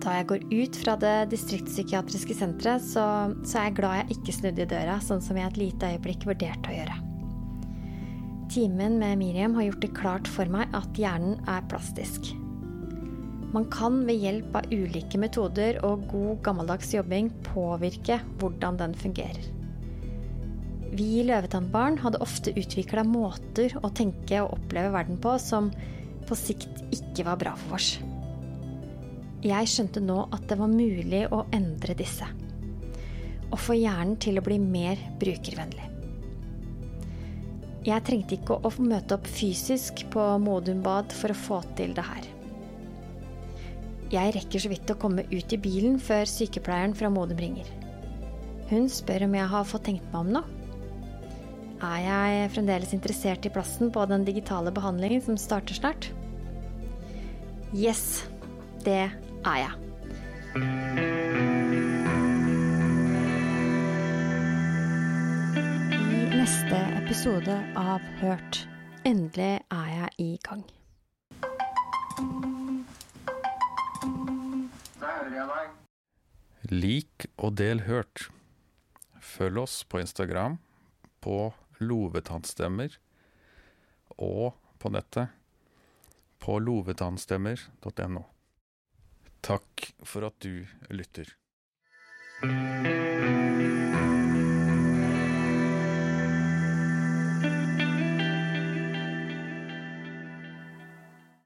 Da 0.02 0.16
jeg 0.18 0.30
går 0.32 0.48
ut 0.50 0.78
fra 0.82 0.96
det 0.98 1.30
distriktspsykiatriske 1.36 2.34
senteret, 2.34 2.82
så, 2.82 3.06
så, 3.44 3.60
er 3.60 3.70
jeg 3.70 3.78
glad 3.84 4.00
jeg 4.00 4.18
ikke 4.18 4.38
snudde 4.40 4.66
i 4.66 4.72
døra, 4.72 4.98
sånn 5.04 5.22
som 5.22 5.38
jeg 5.38 5.52
et 5.52 5.62
lite 5.68 5.94
øyeblikk 5.94 6.26
vurderte 6.32 6.72
å 6.72 6.78
gjøre. 6.80 7.11
Timen 8.52 8.98
med 9.00 9.18
Miriam 9.18 9.54
har 9.56 9.64
gjort 9.64 9.82
det 9.82 9.94
klart 9.96 10.28
for 10.28 10.50
meg 10.52 10.74
at 10.76 10.98
hjernen 11.00 11.38
er 11.48 11.64
plastisk. 11.72 12.34
Man 13.56 13.70
kan 13.72 14.02
ved 14.04 14.20
hjelp 14.20 14.58
av 14.60 14.66
ulike 14.76 15.20
metoder 15.20 15.78
og 15.88 16.04
god 16.12 16.42
gammeldags 16.44 16.90
jobbing 16.92 17.30
påvirke 17.46 18.18
hvordan 18.42 18.80
den 18.82 18.96
fungerer. 19.00 19.46
Vi 20.92 21.24
løvetannbarn 21.24 21.96
hadde 22.04 22.20
ofte 22.20 22.52
utvikla 22.60 23.06
måter 23.08 23.72
å 23.80 23.92
tenke 23.96 24.42
og 24.44 24.58
oppleve 24.58 24.92
verden 24.98 25.22
på 25.24 25.38
som 25.40 25.70
på 26.28 26.36
sikt 26.36 26.84
ikke 26.92 27.30
var 27.30 27.40
bra 27.40 27.54
for 27.62 27.78
oss. 27.80 27.94
Jeg 29.48 29.72
skjønte 29.72 30.04
nå 30.04 30.26
at 30.28 30.44
det 30.52 30.60
var 30.60 30.76
mulig 30.76 31.24
å 31.32 31.46
endre 31.56 31.96
disse. 31.96 32.28
Og 33.48 33.58
få 33.64 33.80
hjernen 33.80 34.20
til 34.20 34.44
å 34.44 34.46
bli 34.46 34.60
mer 34.60 35.00
brukervennlig. 35.24 35.91
Jeg 37.82 38.06
trengte 38.06 38.38
ikke 38.38 38.60
å 38.62 38.70
møte 38.86 39.16
opp 39.18 39.26
fysisk 39.26 40.04
på 40.14 40.24
Modum 40.44 40.84
Bad 40.86 41.14
for 41.18 41.34
å 41.34 41.38
få 41.38 41.62
til 41.80 41.96
det 41.98 42.06
her. 42.06 42.28
Jeg 44.12 44.34
rekker 44.36 44.62
så 44.62 44.70
vidt 44.70 44.92
å 44.92 44.98
komme 45.02 45.24
ut 45.32 45.54
i 45.56 45.60
bilen 45.62 45.96
før 46.04 46.28
sykepleieren 46.30 46.94
fra 46.98 47.10
Modum 47.10 47.40
ringer. 47.42 47.70
Hun 48.70 48.86
spør 48.92 49.26
om 49.26 49.38
jeg 49.40 49.52
har 49.54 49.66
fått 49.68 49.88
tenkt 49.88 50.06
meg 50.12 50.20
om 50.22 50.34
noe. 50.36 50.58
Er 51.82 52.04
jeg 52.06 52.52
fremdeles 52.54 52.94
interessert 52.94 53.48
i 53.48 53.54
plassen 53.54 53.90
på 53.90 54.04
den 54.12 54.28
digitale 54.28 54.70
behandlingen 54.76 55.24
som 55.26 55.40
starter 55.42 55.80
snart? 55.80 56.12
Yes, 57.74 58.28
det 58.86 59.08
er 59.10 59.58
jeg. 59.64 61.21
Neste 66.42 66.78
episode 66.98 67.54
av 67.78 68.02
Hørt. 68.18 68.64
Endelig 69.06 69.60
er 69.70 69.90
jeg 69.92 70.08
i 70.24 70.30
gang. 70.42 70.64
Lik 76.72 77.28
og 77.38 77.60
del 77.62 77.84
Hørt. 77.86 78.32
Følg 79.22 79.62
oss 79.68 79.76
på 79.86 80.02
Instagram, 80.02 80.58
på 81.22 81.52
Lovetannstemmer 81.78 82.98
og 84.18 84.58
på 84.82 84.94
nettet 84.98 85.30
på 86.42 86.58
lovetannstemmer.no. 86.58 88.26
Takk 89.46 89.92
for 90.02 90.26
at 90.32 90.42
du 90.42 90.66
lytter. 90.90 91.36